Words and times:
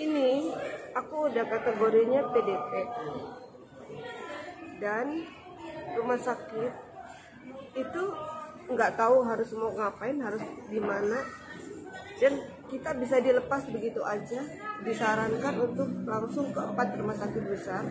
ini 0.00 0.50
aku 0.96 1.28
udah 1.28 1.44
kategorinya 1.44 2.20
PDP 2.32 2.70
dan 4.80 5.28
rumah 5.94 6.16
sakit 6.16 6.72
itu 7.76 8.02
nggak 8.70 8.94
tahu 8.96 9.26
harus 9.26 9.50
mau 9.54 9.70
ngapain 9.74 10.16
harus 10.22 10.42
di 10.70 10.80
mana. 10.80 11.20
Dan 12.20 12.36
kita 12.68 12.92
bisa 13.00 13.16
dilepas 13.18 13.64
begitu 13.72 14.04
aja 14.04 14.44
disarankan 14.84 15.54
untuk 15.56 15.88
langsung 16.04 16.52
ke 16.52 16.60
empat 16.60 16.88
rumah 17.00 17.16
sakit 17.16 17.44
besar 17.48 17.82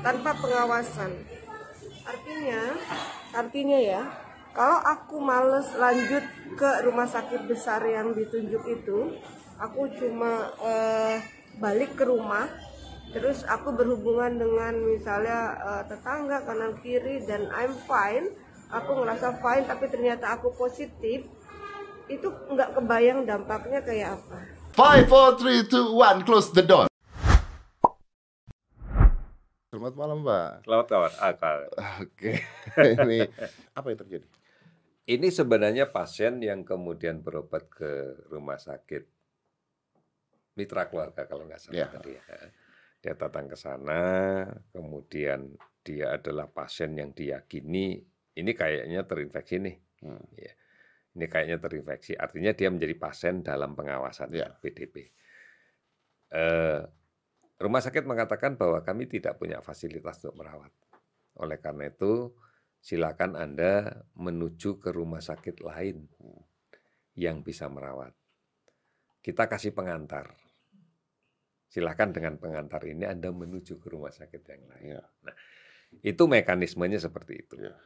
tanpa 0.00 0.30
pengawasan. 0.38 1.10
Artinya 2.06 2.62
artinya 3.34 3.78
ya 3.82 4.02
kalau 4.54 4.78
aku 4.82 5.18
males 5.18 5.68
lanjut 5.74 6.22
ke 6.54 6.70
rumah 6.86 7.06
sakit 7.06 7.50
besar 7.50 7.82
yang 7.86 8.14
ditunjuk 8.14 8.62
itu 8.66 9.18
aku 9.60 9.92
cuma 9.92 10.48
eh, 10.64 11.20
balik 11.60 11.92
ke 12.00 12.08
rumah 12.08 12.48
terus 13.12 13.44
aku 13.44 13.76
berhubungan 13.76 14.40
dengan 14.40 14.72
misalnya 14.88 15.60
eh, 15.60 15.82
tetangga 15.84 16.40
kanan 16.48 16.80
kiri 16.80 17.20
dan 17.28 17.44
I'm 17.52 17.76
fine 17.84 18.32
aku 18.72 19.04
ngerasa 19.04 19.36
fine 19.44 19.68
tapi 19.68 19.84
ternyata 19.92 20.32
aku 20.32 20.56
positif 20.56 21.28
itu 22.08 22.28
nggak 22.50 22.80
kebayang 22.80 23.28
dampaknya 23.28 23.84
kayak 23.84 24.16
apa 24.16 24.38
Five, 24.70 25.10
four, 25.10 25.34
three, 25.34 25.66
two, 25.66 25.98
one, 25.98 26.22
close 26.22 26.54
the 26.54 26.62
door. 26.62 26.86
Selamat 29.66 29.94
malam, 29.98 30.22
Pak. 30.22 30.62
Selamat 30.62 30.86
kawan 30.86 31.14
akal. 31.18 31.58
Oke, 31.98 32.32
ini 33.02 33.26
apa 33.74 33.86
yang 33.90 33.98
terjadi? 33.98 34.26
Ini 35.10 35.26
sebenarnya 35.34 35.90
pasien 35.90 36.38
yang 36.38 36.62
kemudian 36.62 37.18
berobat 37.18 37.66
ke 37.66 38.14
rumah 38.30 38.62
sakit 38.62 39.19
mitra 40.60 40.84
keluarga 40.92 41.24
kalau 41.24 41.48
nggak 41.48 41.60
salah 41.60 41.76
Ya. 41.80 41.88
tadi 41.88 42.12
ya. 42.12 42.22
Dia 43.00 43.14
datang 43.16 43.48
ke 43.48 43.56
sana, 43.56 44.02
kemudian 44.76 45.56
dia 45.80 46.20
adalah 46.20 46.52
pasien 46.52 46.92
yang 46.92 47.16
diyakini 47.16 47.96
ini 48.36 48.52
kayaknya 48.52 49.08
terinfeksi 49.08 49.56
nih. 49.56 49.76
Hmm. 50.04 50.20
Ya. 50.36 50.52
Ini 51.16 51.26
kayaknya 51.26 51.58
terinfeksi, 51.58 52.12
artinya 52.14 52.52
dia 52.54 52.68
menjadi 52.70 52.94
pasien 52.94 53.40
dalam 53.42 53.72
pengawasan 53.74 54.30
Ya. 54.30 54.52
PDP. 54.52 55.10
Eh, 56.30 56.80
rumah 57.58 57.82
sakit 57.82 58.06
mengatakan 58.06 58.54
bahwa 58.54 58.78
kami 58.86 59.10
tidak 59.10 59.40
punya 59.40 59.58
fasilitas 59.58 60.22
untuk 60.22 60.38
merawat. 60.44 60.70
Oleh 61.40 61.58
karena 61.58 61.90
itu, 61.90 62.30
silakan 62.78 63.34
Anda 63.34 64.04
menuju 64.14 64.78
ke 64.78 64.94
rumah 64.94 65.18
sakit 65.20 65.60
lain 65.60 66.06
yang 67.18 67.42
bisa 67.42 67.66
merawat. 67.66 68.14
Kita 69.20 69.50
kasih 69.50 69.74
pengantar. 69.74 70.32
Silakan 71.70 72.10
dengan 72.10 72.34
pengantar 72.34 72.82
ini 72.82 73.06
Anda 73.06 73.30
menuju 73.30 73.78
ke 73.78 73.94
rumah 73.94 74.10
sakit 74.10 74.42
yang 74.42 74.62
lain. 74.66 74.86
Ya. 74.98 75.02
Itu 76.02 76.26
mekanismenya 76.26 76.98
seperti 76.98 77.46
itu. 77.46 77.62
Ya. 77.62 77.78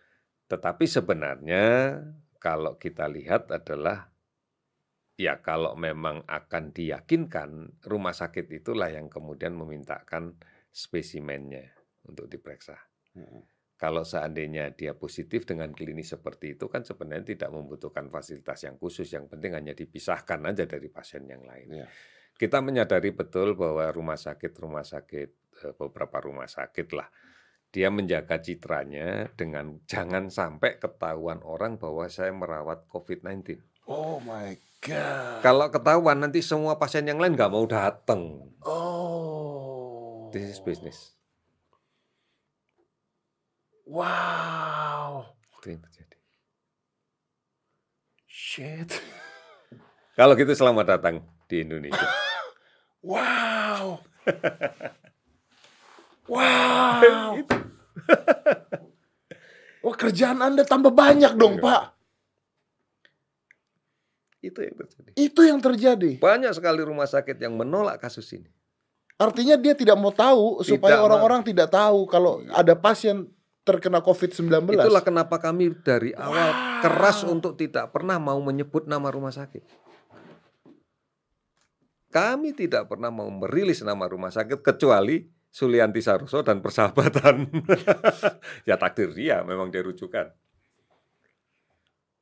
Tetapi 0.48 0.88
sebenarnya 0.88 2.00
kalau 2.40 2.80
kita 2.80 3.04
lihat 3.12 3.52
adalah 3.52 4.08
ya 5.20 5.44
kalau 5.44 5.76
memang 5.76 6.24
akan 6.24 6.72
diyakinkan 6.72 7.84
rumah 7.84 8.16
sakit 8.16 8.48
itulah 8.56 8.88
yang 8.88 9.12
kemudian 9.12 9.52
memintakan 9.52 10.40
spesimennya 10.72 11.68
untuk 12.08 12.24
diperiksa. 12.28 12.80
Hmm. 13.14 13.44
Kalau 13.74 14.00
seandainya 14.00 14.72
dia 14.72 14.96
positif 14.96 15.44
dengan 15.44 15.74
klinis 15.76 16.14
seperti 16.16 16.56
itu 16.56 16.72
kan 16.72 16.86
sebenarnya 16.86 17.36
tidak 17.36 17.50
membutuhkan 17.52 18.08
fasilitas 18.08 18.64
yang 18.64 18.80
khusus, 18.80 19.12
yang 19.12 19.28
penting 19.28 19.52
hanya 19.52 19.76
dipisahkan 19.76 20.40
aja 20.46 20.64
dari 20.64 20.88
pasien 20.88 21.28
yang 21.28 21.44
lain. 21.44 21.84
Ya. 21.84 21.86
Kita 22.34 22.58
menyadari 22.58 23.14
betul 23.14 23.54
bahwa 23.54 23.86
rumah 23.94 24.18
sakit-rumah 24.18 24.82
sakit 24.82 25.28
eh, 25.64 25.74
beberapa 25.78 26.18
rumah 26.18 26.50
sakit 26.50 26.88
lah 26.92 27.08
dia 27.74 27.90
menjaga 27.90 28.38
citranya 28.38 29.34
dengan 29.34 29.78
jangan 29.90 30.30
sampai 30.30 30.78
ketahuan 30.78 31.42
orang 31.42 31.74
bahwa 31.74 32.06
saya 32.06 32.30
merawat 32.30 32.86
COVID-19. 32.86 33.58
Oh 33.90 34.22
my 34.22 34.54
god. 34.78 35.42
Kalau 35.42 35.66
ketahuan 35.74 36.22
nanti 36.22 36.38
semua 36.40 36.78
pasien 36.78 37.04
yang 37.04 37.18
lain 37.18 37.34
nggak 37.34 37.50
mau 37.50 37.66
datang. 37.66 38.46
Oh. 38.62 40.30
This 40.30 40.56
is 40.56 40.60
business. 40.62 41.18
Wow. 43.84 45.34
Itu 45.60 45.76
yang 45.76 45.82
terjadi. 45.84 46.16
Shit. 48.24 48.90
Kalau 50.18 50.38
gitu 50.38 50.54
selamat 50.54 50.96
datang 50.96 51.26
di 51.50 51.66
Indonesia. 51.66 52.06
Wow. 53.04 54.00
wow. 56.32 57.36
Wah 59.84 59.96
kerjaan 60.00 60.40
Anda 60.40 60.64
tambah 60.64 60.88
banyak 60.88 61.36
dong, 61.36 61.60
Iya. 61.60 61.64
Pak. 61.68 61.82
Itu 64.40 64.60
yang 64.64 64.76
terjadi. 64.76 65.10
Itu 65.16 65.40
yang 65.44 65.60
terjadi. 65.60 66.10
Banyak 66.20 66.52
sekali 66.56 66.80
rumah 66.80 67.04
sakit 67.04 67.36
yang 67.36 67.52
menolak 67.56 68.00
kasus 68.00 68.28
ini. 68.32 68.48
Artinya 69.20 69.54
dia 69.60 69.76
tidak 69.76 69.94
mau 70.00 70.10
tahu 70.10 70.60
Tidak 70.60 70.74
supaya 70.74 71.00
orang-orang 71.04 71.44
tidak 71.46 71.70
tahu 71.70 72.08
kalau 72.08 72.42
ada 72.50 72.74
pasien 72.76 73.28
terkena 73.64 74.00
COVID-19. 74.04 74.74
Itulah 74.74 75.04
kenapa 75.04 75.40
kami 75.40 75.72
dari 75.80 76.12
awal 76.16 76.52
Wow. 76.52 76.80
keras 76.84 77.24
untuk 77.24 77.56
tidak 77.56 77.88
pernah 77.92 78.20
mau 78.20 78.36
menyebut 78.40 78.84
nama 78.84 79.08
rumah 79.08 79.32
sakit. 79.32 79.83
Kami 82.14 82.54
tidak 82.54 82.86
pernah 82.86 83.10
mau 83.10 83.26
merilis 83.26 83.82
nama 83.82 84.06
rumah 84.06 84.30
sakit 84.30 84.62
kecuali 84.62 85.26
Sulianti 85.50 85.98
Saroso 85.98 86.46
dan 86.46 86.62
persahabatan. 86.62 87.50
ya 88.70 88.78
takdir 88.78 89.10
dia, 89.10 89.42
memang 89.42 89.74
dia 89.74 89.82
rujukan. 89.82 90.30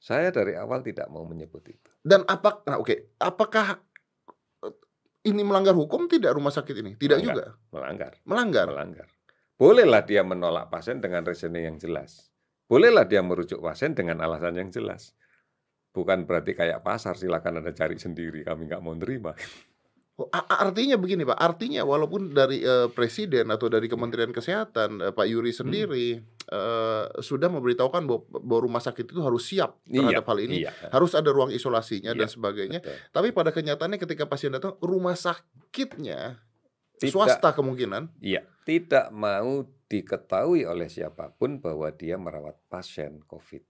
Saya 0.00 0.32
dari 0.32 0.56
awal 0.56 0.80
tidak 0.80 1.12
mau 1.12 1.28
menyebut 1.28 1.60
itu. 1.68 1.92
Dan 2.00 2.24
apa 2.24 2.64
nah, 2.64 2.80
oke, 2.80 3.20
apakah 3.20 3.84
eh, 4.64 4.74
ini 5.28 5.44
melanggar 5.44 5.76
hukum 5.76 6.08
tidak 6.08 6.40
rumah 6.40 6.56
sakit 6.56 6.72
ini? 6.80 6.92
Tidak 6.96 7.20
Melanggar. 7.20 7.36
juga. 7.36 7.46
Melanggar. 7.76 8.12
Melanggar. 8.24 8.66
Melanggar. 8.72 9.08
Bolehlah 9.60 10.02
dia 10.08 10.24
menolak 10.24 10.72
pasien 10.72 11.04
dengan 11.04 11.20
reasoning 11.22 11.68
yang 11.68 11.76
jelas. 11.76 12.32
Bolehlah 12.64 13.04
dia 13.04 13.20
merujuk 13.20 13.60
pasien 13.60 13.92
dengan 13.92 14.24
alasan 14.24 14.56
yang 14.56 14.72
jelas. 14.72 15.12
Bukan 15.92 16.24
berarti 16.24 16.56
kayak 16.56 16.80
pasar, 16.80 17.20
silakan 17.20 17.60
Anda 17.60 17.76
cari 17.76 18.00
sendiri, 18.00 18.48
kami 18.48 18.64
nggak 18.64 18.80
mau 18.80 18.96
nerima. 18.96 19.36
Oh, 20.12 20.28
artinya 20.28 21.00
begini 21.00 21.24
Pak, 21.24 21.40
artinya 21.40 21.88
walaupun 21.88 22.36
dari 22.36 22.60
eh, 22.60 22.84
presiden 22.92 23.48
atau 23.48 23.72
dari 23.72 23.88
Kementerian 23.88 24.28
Kesehatan 24.28 25.00
eh, 25.00 25.08
Pak 25.08 25.24
Hmm. 25.24 25.32
Yuri 25.32 25.52
sendiri 25.56 26.06
eh, 26.46 27.04
sudah 27.16 27.48
memberitahukan 27.48 28.04
bahwa, 28.04 28.20
bahwa 28.44 28.60
rumah 28.60 28.82
sakit 28.84 29.08
itu 29.08 29.24
harus 29.24 29.48
siap 29.48 29.80
terhadap 29.88 30.28
hal 30.28 30.38
ini, 30.38 30.68
Iya, 30.68 30.72
harus 30.92 31.16
ada 31.16 31.32
ruang 31.32 31.48
isolasinya 31.48 32.12
dan 32.12 32.28
Iya, 32.28 32.34
sebagainya. 32.34 32.80
betul. 32.84 32.96
Tapi 33.08 33.28
pada 33.32 33.50
kenyataannya 33.50 33.96
ketika 33.96 34.28
pasien 34.28 34.52
datang 34.52 34.76
rumah 34.84 35.16
sakitnya 35.16 36.44
Tidak. 37.00 37.08
swasta 37.08 37.56
kemungkinan 37.56 38.12
Iya, 38.20 38.44
tidak 38.68 39.08
mau 39.10 39.64
diketahui 39.88 40.68
oleh 40.68 40.92
siapa 40.92 41.32
pun 41.32 41.56
bahwa 41.56 41.88
dia 41.88 42.20
merawat 42.20 42.60
pasien 42.68 43.24
COVID. 43.24 43.64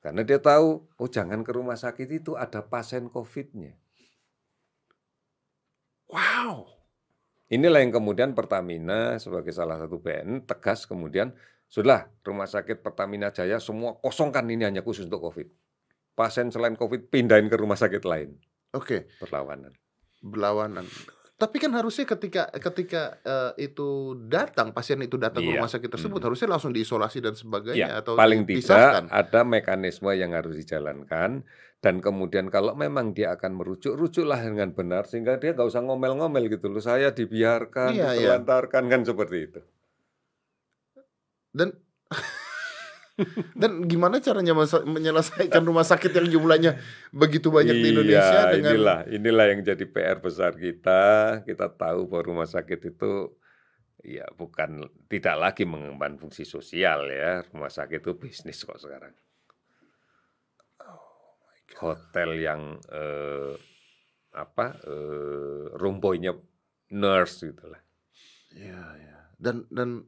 Karena 0.00 0.20
dia 0.20 0.36
tahu, 0.36 0.88
oh 0.88 1.08
jangan 1.08 1.40
ke 1.40 1.52
rumah 1.52 1.76
sakit 1.76 2.08
itu 2.10 2.32
ada 2.32 2.60
pasien 2.60 3.08
COVID-nya. 3.08 3.76
Wow. 6.14 6.70
Inilah 7.50 7.82
yang 7.82 7.92
kemudian 7.92 8.32
Pertamina 8.32 9.18
sebagai 9.18 9.52
salah 9.52 9.76
satu 9.76 10.00
BN 10.00 10.46
tegas 10.48 10.88
kemudian 10.88 11.34
sudah 11.68 12.08
rumah 12.22 12.46
sakit 12.46 12.80
Pertamina 12.80 13.34
Jaya 13.34 13.58
semua 13.58 13.98
kosongkan 13.98 14.46
ini 14.48 14.64
hanya 14.64 14.80
khusus 14.80 15.10
untuk 15.10 15.28
COVID. 15.28 15.50
Pasien 16.14 16.48
selain 16.54 16.78
COVID 16.78 17.10
pindahin 17.10 17.50
ke 17.50 17.58
rumah 17.58 17.74
sakit 17.74 18.06
lain. 18.06 18.38
Oke, 18.70 19.10
Berlawanan. 19.18 19.74
berlawanan. 20.22 20.86
Tapi 21.44 21.56
kan 21.58 21.68
harusnya 21.70 22.08
ketika 22.08 22.48
ketika 22.48 23.02
eh, 23.20 23.68
itu 23.68 23.88
datang 24.24 24.72
pasien 24.72 24.96
itu 24.98 25.16
datang 25.16 25.44
ke 25.44 25.50
Iya. 25.50 25.60
rumah 25.60 25.68
sakit 25.68 25.90
tersebut 25.90 26.16
Hmm. 26.16 26.26
harusnya 26.26 26.48
langsung 26.48 26.72
diisolasi 26.72 27.20
dan 27.20 27.34
sebagainya 27.34 27.88
Ya, 27.90 28.00
atau 28.00 28.16
paling 28.16 28.48
dipisahkan. 28.48 29.04
tidak 29.04 29.12
ada 29.12 29.40
mekanisme 29.44 30.08
yang 30.10 30.32
harus 30.32 30.56
dijalankan 30.56 31.44
dan 31.78 31.94
kemudian 32.00 32.48
kalau 32.48 32.72
memang 32.74 33.12
dia 33.12 33.28
akan 33.30 33.52
merujuk, 33.54 33.92
rujuklah 33.92 34.40
dengan 34.40 34.72
benar 34.72 35.04
sehingga 35.04 35.36
dia 35.36 35.52
nggak 35.52 35.68
usah 35.68 35.84
ngomel-ngomel 35.84 36.48
gitu 36.48 36.66
loh. 36.66 36.80
Saya 36.80 37.12
dibiarkan, 37.12 37.92
Iya, 37.92 38.08
iya. 38.10 38.40
ditelantarkan 38.40 38.82
kan 38.88 39.00
seperti 39.04 39.38
itu. 39.44 39.60
dan 41.52 41.76
dan 43.60 43.86
gimana 43.86 44.18
caranya 44.18 44.58
menyelesaikan 44.82 45.62
rumah 45.62 45.86
sakit 45.86 46.10
yang 46.18 46.26
jumlahnya 46.34 46.82
begitu 47.14 47.46
banyak 47.54 47.78
di 47.78 47.88
Indonesia 47.94 48.50
Iya, 48.50 48.52
dengan 48.58 48.70
inilah 48.74 48.98
inilah 49.06 49.44
yang 49.54 49.60
jadi 49.62 49.84
PR 49.86 50.18
besar 50.18 50.58
kita. 50.58 51.02
Kita 51.46 51.70
tahu 51.70 52.10
bahwa 52.10 52.22
rumah 52.26 52.48
sakit 52.50 52.80
itu 52.90 53.38
ya 54.02 54.26
bukan 54.34 54.90
tidak 55.06 55.36
lagi 55.38 55.62
mengemban 55.62 56.18
fungsi 56.18 56.42
sosial 56.42 57.06
ya. 57.06 57.46
Rumah 57.54 57.70
sakit 57.70 58.02
itu 58.02 58.12
bisnis 58.18 58.58
kok 58.66 58.82
sekarang. 58.82 59.14
Oh 60.82 61.38
Hotel 61.78 62.42
yang 62.42 62.82
eh, 62.90 63.54
apa 64.34 64.74
eh, 64.82 65.70
romboynya 65.78 66.34
nurse 66.90 67.46
gitu 67.46 67.70
lah. 67.70 67.82
Iya, 68.54 68.82
iya. 68.98 69.18
Dan 69.38 69.70
dan 69.70 70.02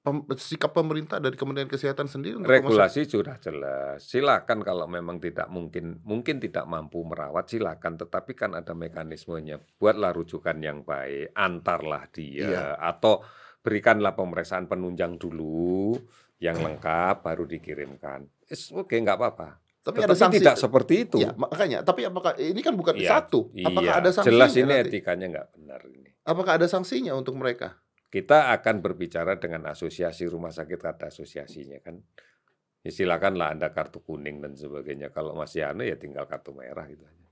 pem- 0.00 0.24
sikap 0.34 0.72
pemerintah 0.72 1.20
dari 1.20 1.36
Kementerian 1.36 1.68
Kesehatan 1.68 2.08
sendiri 2.08 2.40
untuk 2.40 2.48
Regulasi 2.48 3.04
sudah 3.04 3.36
jelas. 3.36 4.00
Silakan 4.02 4.60
kalau 4.60 4.84
memang 4.84 5.20
tidak 5.20 5.46
mungkin 5.46 6.00
mungkin 6.02 6.40
tidak 6.40 6.64
mampu 6.64 7.04
merawat 7.04 7.46
silakan 7.46 7.96
tetapi 7.96 8.32
kan 8.32 8.56
ada 8.56 8.72
mekanismenya. 8.72 9.60
Buatlah 9.76 10.12
rujukan 10.12 10.56
yang 10.58 10.82
baik, 10.82 11.32
antarlah 11.32 12.08
dia 12.10 12.48
Iya. 12.48 12.64
atau 12.76 13.20
berikanlah 13.60 14.16
pemeriksaan 14.16 14.64
penunjang 14.66 15.20
dulu 15.20 15.92
yang 16.40 16.56
lengkap 16.56 17.20
baru 17.20 17.44
dikirimkan. 17.44 18.24
Oke, 18.72 18.96
nggak 18.96 19.16
apa-apa. 19.16 19.60
Tapi 19.80 19.96
Tetapi 19.96 20.08
ada 20.08 20.16
sanksi. 20.16 20.36
tidak 20.40 20.56
seperti 20.56 20.94
itu. 21.08 21.16
Iya, 21.24 21.32
makanya. 21.36 21.78
Tapi 21.80 22.04
apakah 22.04 22.36
ini 22.36 22.60
kan 22.60 22.76
bukan 22.76 22.96
Iya, 22.96 23.16
satu? 23.20 23.48
Apakah 23.64 23.92
iya. 23.96 24.00
ada 24.00 24.10
sanksinya? 24.12 24.32
Jelas 24.36 24.52
ini 24.56 24.68
nanti? 24.68 24.88
etikanya 24.92 25.26
nggak 25.28 25.48
benar 25.56 25.80
ini. 25.88 26.10
Apakah 26.20 26.52
ada 26.60 26.66
sanksinya 26.68 27.16
untuk 27.16 27.32
mereka? 27.36 27.80
Kita 28.10 28.50
akan 28.50 28.82
berbicara 28.82 29.38
dengan 29.38 29.70
asosiasi 29.70 30.26
rumah 30.26 30.50
sakit 30.50 30.80
ada 30.82 31.06
asosiasinya 31.14 31.78
kan. 31.78 32.02
Ya 32.82 32.90
silakanlah 32.90 33.54
Anda 33.54 33.70
kartu 33.70 34.02
kuning 34.02 34.42
dan 34.42 34.58
sebagainya. 34.58 35.14
Kalau 35.14 35.38
masih 35.38 35.62
aneh 35.62 35.94
ya 35.94 35.96
tinggal 35.96 36.26
kartu 36.26 36.50
merah 36.50 36.90
gitu 36.90 37.06
aja. 37.06 37.28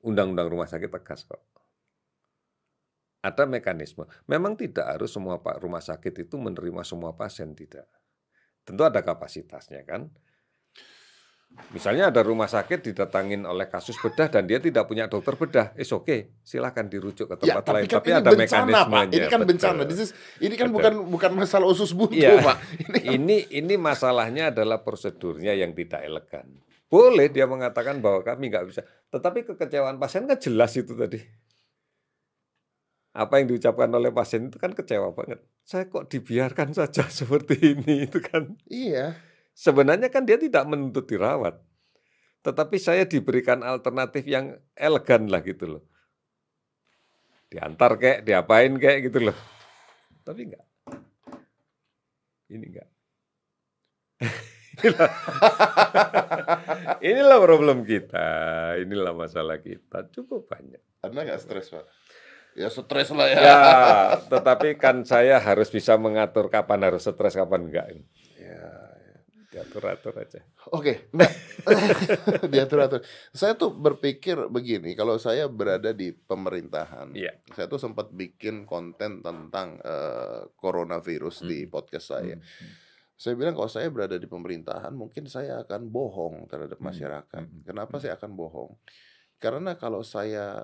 Undang-undang 0.00 0.48
rumah 0.48 0.64
sakit 0.64 0.88
tegas 0.88 1.28
kok. 1.28 1.44
Ada 3.20 3.44
mekanisme. 3.44 4.08
Memang 4.24 4.56
tidak 4.56 4.96
harus 4.96 5.12
semua 5.12 5.44
pak 5.44 5.60
rumah 5.60 5.84
sakit 5.84 6.24
itu 6.24 6.40
menerima 6.40 6.80
semua 6.88 7.12
pasien 7.12 7.52
tidak. 7.52 7.84
Tentu 8.64 8.80
ada 8.80 9.04
kapasitasnya 9.04 9.84
kan. 9.84 10.08
Misalnya 11.70 12.10
ada 12.10 12.26
rumah 12.26 12.50
sakit 12.50 12.82
didatangin 12.82 13.46
oleh 13.46 13.70
kasus 13.70 13.94
bedah 14.02 14.26
dan 14.26 14.42
dia 14.46 14.58
tidak 14.58 14.90
punya 14.90 15.06
dokter 15.06 15.38
bedah, 15.38 15.70
is 15.78 15.86
oke, 15.94 16.02
okay. 16.02 16.34
silahkan 16.42 16.82
dirujuk 16.90 17.30
ke 17.30 17.36
tempat 17.38 17.62
lain. 17.70 17.86
Tapi, 17.86 18.06
ini 18.10 18.14
ada 18.18 18.30
bencana, 18.34 18.66
mekanismenya. 18.66 18.90
Pak. 18.90 19.04
Ini 19.14 19.26
kan 19.30 19.38
betul. 19.38 19.50
bencana. 19.54 19.80
This 19.86 20.00
is- 20.10 20.14
ini 20.42 20.54
kan 20.58 20.66
Betul. 20.70 20.74
bukan 20.74 20.92
bukan 21.14 21.30
masalah 21.38 21.66
usus 21.70 21.94
buntu, 21.94 22.18
Iya. 22.18 22.42
Pak. 22.42 22.58
Ini 22.90 22.98
ini 23.14 23.36
ini 23.54 23.74
masalahnya 23.78 24.50
adalah 24.50 24.82
prosedurnya 24.82 25.54
yang 25.54 25.70
tidak 25.76 26.02
elegan. 26.02 26.46
Boleh 26.90 27.30
dia 27.30 27.46
mengatakan 27.46 28.02
bahwa 28.02 28.26
kami 28.26 28.50
nggak 28.50 28.66
bisa, 28.66 28.82
tetapi 29.14 29.46
kekecewaan 29.46 29.94
pasien 30.02 30.26
kan 30.26 30.42
jelas 30.42 30.74
itu 30.74 30.98
tadi. 30.98 31.22
Apa 33.14 33.38
yang 33.38 33.50
diucapkan 33.50 33.90
oleh 33.90 34.10
pasien 34.10 34.50
itu 34.50 34.58
kan 34.58 34.74
kecewa 34.74 35.10
banget. 35.14 35.38
Saya 35.62 35.86
kok 35.86 36.10
dibiarkan 36.10 36.74
saja 36.74 37.06
seperti 37.22 37.78
ini 37.78 38.06
itu 38.10 38.18
kan. 38.18 38.58
iya. 38.66 39.14
Sebenarnya 39.54 40.08
kan 40.08 40.24
dia 40.24 40.40
tidak 40.40 40.64
menuntut 40.66 41.04
dirawat. 41.06 41.60
Tetapi 42.40 42.76
saya 42.80 43.04
diberikan 43.04 43.60
alternatif 43.60 44.24
yang 44.24 44.56
elegan 44.72 45.28
lah 45.28 45.44
gitu 45.44 45.76
loh. 45.76 45.82
Diantar 47.52 47.98
kek, 48.00 48.18
diapain 48.24 48.72
kek 48.80 49.10
gitu 49.10 49.28
loh. 49.28 49.36
Tapi 50.24 50.48
enggak. 50.48 50.64
Ini 52.48 52.64
enggak. 52.64 52.88
inilah, 54.80 55.10
inilah 57.10 57.38
problem 57.42 57.78
kita. 57.84 58.26
Inilah 58.80 59.12
masalah 59.12 59.58
kita. 59.60 60.08
Cukup 60.14 60.48
banyak. 60.48 60.80
Anda 61.04 61.26
nggak 61.26 61.40
stres, 61.42 61.68
Pak? 61.68 61.84
Ya 62.58 62.66
stres 62.66 63.14
lah 63.14 63.28
ya. 63.30 63.38
Ya, 63.38 63.60
tetapi 64.26 64.74
kan 64.74 65.06
saya 65.06 65.38
harus 65.38 65.70
bisa 65.70 65.94
mengatur 65.94 66.50
kapan 66.50 66.82
harus 66.86 67.06
stres, 67.06 67.36
kapan 67.36 67.70
enggak. 67.70 67.86
Diatur-atur 69.50 70.14
aja. 70.14 70.40
Oke, 70.70 71.10
nah, 71.10 71.26
diatur-atur. 72.54 73.02
Saya 73.34 73.58
tuh 73.58 73.74
berpikir 73.74 74.46
begini, 74.46 74.94
kalau 74.94 75.18
saya 75.18 75.50
berada 75.50 75.90
di 75.90 76.14
pemerintahan, 76.14 77.10
Iya. 77.12 77.34
saya 77.50 77.66
tuh 77.66 77.82
sempat 77.82 78.14
bikin 78.14 78.62
konten 78.62 79.26
tentang 79.26 79.82
eh, 79.82 80.46
coronavirus 80.54 81.50
di 81.50 81.66
Hmm. 81.66 81.70
podcast 81.74 82.06
saya. 82.14 82.38
Hmm. 82.38 82.70
Saya 83.20 83.34
bilang 83.36 83.52
kalau 83.52 83.68
saya 83.68 83.90
berada 83.90 84.16
di 84.16 84.24
pemerintahan, 84.24 84.94
mungkin 84.94 85.26
saya 85.26 85.66
akan 85.66 85.90
bohong 85.90 86.46
terhadap 86.46 86.78
Hmm. 86.78 86.86
masyarakat. 86.88 87.42
Hmm. 87.44 87.62
Kenapa 87.66 87.98
Hmm. 87.98 88.02
saya 88.06 88.12
akan 88.16 88.32
bohong? 88.32 88.72
Karena 89.40 89.74
kalau 89.74 90.06
saya 90.06 90.62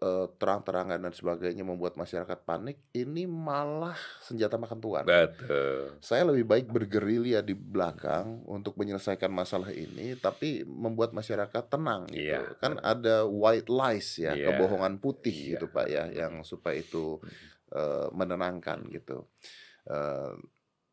eh, 0.00 0.26
terang-terangan 0.40 0.96
dan 0.96 1.12
sebagainya 1.12 1.60
membuat 1.60 1.94
masyarakat 1.94 2.40
panik, 2.42 2.80
ini 2.96 3.28
malah 3.28 3.96
senjata 4.24 4.56
makan 4.56 4.80
tuan. 4.80 5.04
Betul. 5.04 6.00
Saya 6.00 6.24
lebih 6.24 6.48
baik 6.48 6.66
bergerilya 6.72 7.44
di 7.44 7.52
belakang 7.52 8.40
untuk 8.48 8.80
menyelesaikan 8.80 9.28
masalah 9.28 9.68
ini, 9.70 10.16
tapi 10.16 10.64
membuat 10.64 11.12
masyarakat 11.12 11.64
tenang. 11.68 12.08
Gitu. 12.08 12.32
Iya. 12.32 12.56
Kan 12.56 12.80
ada 12.80 13.28
white 13.28 13.68
lies 13.68 14.16
ya, 14.16 14.32
Iya. 14.32 14.56
kebohongan 14.56 14.96
putih 14.98 15.36
Iya. 15.36 15.48
gitu 15.60 15.66
pak 15.68 15.86
ya, 15.86 16.04
yang 16.08 16.40
supaya 16.42 16.80
itu 16.80 17.20
eh, 17.70 18.08
menenangkan 18.10 18.82
gitu. 18.90 19.30
Eh, 19.86 20.32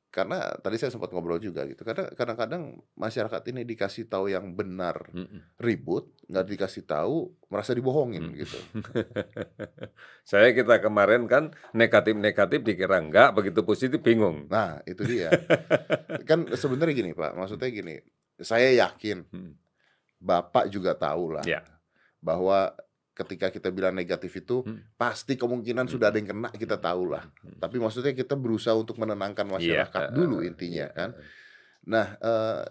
karena 0.07 0.39
tadi 0.57 0.79
saya 0.79 0.89
sempat 0.89 1.11
ngobrol 1.11 1.37
juga 1.37 1.67
gitu. 1.67 1.83
Karena 1.83 2.07
kadang-kadang 2.09 2.63
masyarakat 2.95 3.41
ini 3.51 3.61
dikasih 3.63 4.07
tahu 4.07 4.31
yang 4.31 4.55
benar 4.55 5.11
Mm-mm. 5.11 5.43
ribut, 5.59 6.09
nggak 6.25 6.45
dikasih 6.47 6.83
tahu 6.83 7.35
merasa 7.47 7.75
dibohongin 7.75 8.23
Hmm. 8.23 8.35
gitu. 8.35 8.57
Saya 10.27 10.51
kita 10.51 10.79
kemarin 10.79 11.27
kan 11.27 11.51
negatif-negatif 11.71 12.63
dikira 12.63 12.99
enggak, 12.99 13.31
begitu 13.31 13.63
positif 13.63 13.99
bingung. 13.99 14.47
Nah 14.47 14.79
itu 14.83 15.03
dia. 15.03 15.31
kan 16.29 16.47
sebenarnya 16.51 16.95
gini 16.95 17.11
pak, 17.11 17.35
maksudnya 17.35 17.69
gini. 17.69 17.95
Saya 18.37 18.73
yakin 18.73 19.27
Hmm. 19.27 19.53
Bapak 20.17 20.67
juga 20.67 20.97
tahu 20.97 21.29
lah 21.29 21.45
Ya. 21.45 21.61
bahwa 22.17 22.73
ketika 23.17 23.49
kita 23.49 23.73
bilang 23.73 23.91
negatif 23.91 24.29
itu 24.37 24.61
Hmm. 24.61 24.85
pasti 24.93 25.33
kemungkinan 25.33 25.89
Hmm. 25.89 25.93
sudah 25.97 26.13
ada 26.13 26.21
yang 26.21 26.29
kena 26.29 26.53
kita 26.53 26.77
tahu 26.77 27.09
lah. 27.09 27.25
Hmm. 27.41 27.57
Tapi 27.57 27.81
maksudnya 27.81 28.13
kita 28.13 28.37
berusaha 28.37 28.77
untuk 28.77 29.01
menenangkan 29.01 29.49
masyarakat 29.49 30.01
Iya, 30.07 30.13
dulu 30.13 30.45
eh, 30.45 30.53
intinya 30.53 30.85
iya, 30.85 30.93
kan. 30.93 31.09
Nah, 31.87 32.07
eh, 32.15 32.63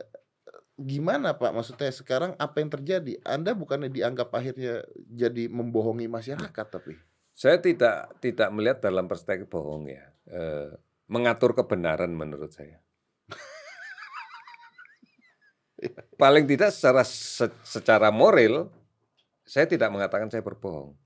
gimana 0.76 1.34
Pak? 1.34 1.50
Maksudnya 1.50 1.90
sekarang 1.90 2.37
apa 2.37 2.56
yang 2.60 2.70
terjadi? 2.70 3.19
Anda 3.26 3.52
bukannya 3.52 3.90
dianggap 3.90 4.31
akhirnya 4.31 4.87
jadi 4.94 5.50
membohongi 5.50 6.06
masyarakat 6.06 6.66
tapi 6.70 6.94
Saya 7.32 7.60
tidak 7.60 8.16
tidak 8.20 8.49
melihat 8.49 8.78
dalam 8.81 9.04
perspektif 9.04 9.50
bohong 9.50 9.90
ya. 9.90 10.04
Eh, 10.25 10.72
mengatur 11.06 11.52
kebenaran 11.52 12.08
menurut 12.08 12.49
saya. 12.49 12.81
Paling 16.16 16.49
tidak 16.49 16.72
secara 16.72 17.04
se- 17.04 17.52
secara 17.60 18.08
moral 18.08 18.72
saya 19.46 19.70
tidak 19.70 19.94
mengatakan 19.94 20.28
saya 20.28 20.43
berbohong. 20.43 20.98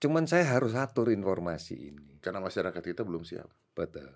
Cuman 0.00 0.24
saya 0.24 0.48
harus 0.48 0.72
atur 0.72 1.12
informasi 1.12 1.92
ini. 1.92 2.08
karena 2.24 2.40
masyarakat 2.40 2.80
kita 2.80 3.04
belum 3.04 3.24
siap. 3.24 3.48
Betul. 3.76 4.08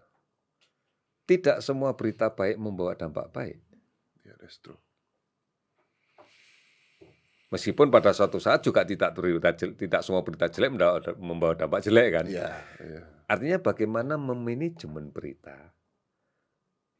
Tidak 1.24 1.60
semua 1.64 1.96
berita 1.96 2.32
baik 2.32 2.60
membawa 2.60 2.92
dampak 2.96 3.32
baik. 3.32 3.60
Ya, 4.24 4.36
that's 4.40 4.60
true. 4.60 4.76
Meskipun 7.52 7.88
pada 7.88 8.12
suatu 8.12 8.40
saat 8.40 8.60
juga 8.60 8.84
tidak 8.84 9.16
berita 9.16 9.56
jelek, 9.56 9.76
tidak 9.88 10.00
semua 10.04 10.20
berita 10.20 10.52
jelek 10.52 10.74
membawa 11.16 11.56
dampak 11.56 11.80
jelek 11.80 12.08
kan. 12.12 12.24
Iya, 12.28 12.50
iya. 12.80 13.02
Artinya 13.24 13.58
bagaimana 13.60 14.20
memanajemen 14.20 15.12
berita. 15.12 15.72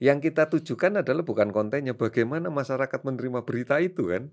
Yang 0.01 0.31
kita 0.31 0.49
tujukan 0.53 1.05
adalah 1.05 1.25
bukan 1.25 1.53
kontennya, 1.53 1.93
bagaimana 1.97 2.49
masyarakat 2.49 3.01
menerima 3.05 3.45
berita 3.45 3.81
itu 3.81 4.09
kan. 4.09 4.33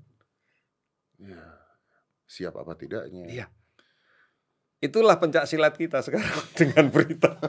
Iya. 1.21 1.45
Siap 2.25 2.57
apa 2.57 2.73
tidaknya? 2.73 3.29
Iya. 3.29 3.45
Itulah 4.81 5.21
pencak 5.21 5.45
silat 5.45 5.77
kita 5.77 6.01
sekarang 6.01 6.41
dengan 6.59 6.89
berita. 6.89 7.37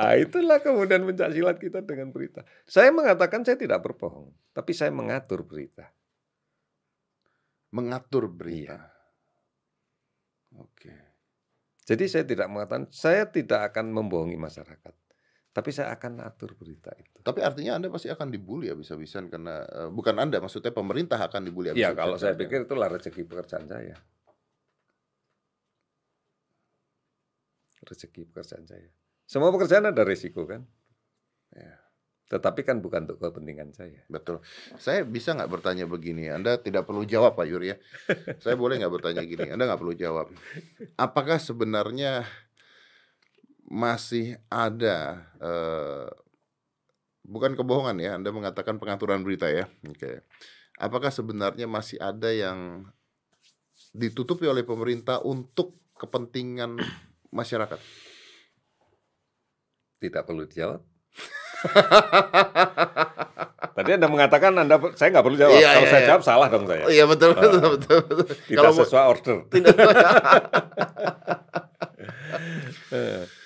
ah, 0.00 0.16
itulah 0.16 0.64
kemudian 0.64 1.04
pencak 1.04 1.36
silat 1.36 1.60
kita 1.60 1.84
dengan 1.84 2.08
berita. 2.08 2.40
Saya 2.64 2.88
mengatakan 2.88 3.44
saya 3.44 3.60
tidak 3.60 3.84
berbohong, 3.84 4.32
tapi 4.56 4.72
saya 4.72 4.88
mengatur 4.88 5.44
berita. 5.44 5.92
Mengatur 7.76 8.32
berita. 8.32 8.80
Oke. 10.56 10.96
Jadi 11.84 12.04
saya 12.08 12.24
tidak 12.24 12.48
mengatakan 12.48 12.88
saya 12.88 13.28
tidak 13.28 13.74
akan 13.74 13.92
membohongi 13.92 14.40
masyarakat, 14.40 14.94
tapi 15.60 15.76
saya 15.76 15.92
akan 15.92 16.24
atur 16.24 16.56
berita 16.56 16.88
itu. 16.96 17.20
Tapi 17.20 17.44
artinya 17.44 17.76
Anda 17.76 17.92
pasti 17.92 18.08
akan 18.08 18.32
dibully 18.32 18.72
habis-habisan 18.72 19.28
karena 19.28 19.60
eh, 19.68 19.90
bukan 19.92 20.16
Anda, 20.16 20.40
maksudnya 20.40 20.72
pemerintah 20.72 21.20
akan 21.20 21.44
dibully 21.44 21.76
Ya 21.76 21.92
habis-habisan. 21.92 22.00
kalau 22.00 22.16
saya 22.16 22.32
kan? 22.32 22.40
pikir 22.40 22.58
itulah 22.64 22.88
rezeki 22.88 23.22
pekerjaan 23.28 23.68
saya. 23.68 23.94
Rezeki 27.84 28.22
pekerjaan 28.32 28.64
saya. 28.64 28.88
Semua 29.28 29.52
pekerjaan 29.52 29.84
ada 29.92 30.00
resiko 30.00 30.48
kan. 30.48 30.64
Ya. 31.52 31.76
Tetapi 32.32 32.62
kan 32.64 32.80
bukan 32.80 33.04
untuk 33.04 33.20
kepentingan 33.20 33.76
saya. 33.76 34.00
Betul. 34.08 34.40
Saya 34.80 35.04
bisa 35.04 35.36
nggak 35.36 35.50
bertanya 35.50 35.84
begini? 35.84 36.30
Anda 36.32 36.56
tidak 36.56 36.86
perlu 36.88 37.04
jawab 37.04 37.36
Pak 37.36 37.44
Yuri 37.44 37.74
ya. 37.74 37.76
Saya 38.40 38.56
boleh 38.56 38.80
nggak 38.80 38.94
bertanya 38.96 39.22
gini? 39.28 39.50
Anda 39.52 39.68
nggak 39.68 39.80
perlu 39.82 39.92
jawab. 39.98 40.32
Apakah 40.96 41.36
sebenarnya 41.36 42.24
masih 43.70 44.34
ada 44.50 45.22
eh, 45.38 46.10
bukan 47.22 47.54
kebohongan 47.54 47.96
ya. 48.02 48.18
Anda 48.18 48.34
mengatakan 48.34 48.76
pengaturan 48.76 49.22
berita 49.22 49.46
ya. 49.46 49.70
Oke. 49.86 50.26
Apakah 50.76 51.14
sebenarnya 51.14 51.70
masih 51.70 51.96
ada 52.02 52.28
yang 52.34 52.90
ditutupi 53.94 54.44
oleh 54.44 54.66
pemerintah 54.66 55.22
untuk 55.22 55.78
kepentingan 55.94 56.82
masyarakat? 57.30 57.78
Tidak 60.00 60.22
perlu 60.24 60.48
dijawab. 60.48 60.80
Tadi 63.76 63.90
Anda 63.92 64.08
mengatakan 64.08 64.56
Anda 64.56 64.80
saya 64.96 65.12
nggak 65.12 65.24
perlu 65.24 65.36
jawab. 65.36 65.60
Iya, 65.60 65.68
Kalau 65.76 65.84
iya, 65.84 65.92
saya 65.92 66.00
iya. 66.00 66.08
jawab 66.08 66.22
salah 66.24 66.48
dong 66.48 66.64
saya. 66.64 66.84
Oh 66.88 66.92
iya 66.92 67.04
betul 67.04 67.36
betul 67.36 67.60
Ah. 67.60 67.70
betul. 67.76 67.98
betul. 68.08 68.26
Tidak 68.48 68.56
Kalau 68.56 68.72
sesuai 68.74 69.04
order. 69.06 69.36
tidak 69.52 69.76
Eh, 72.90 73.22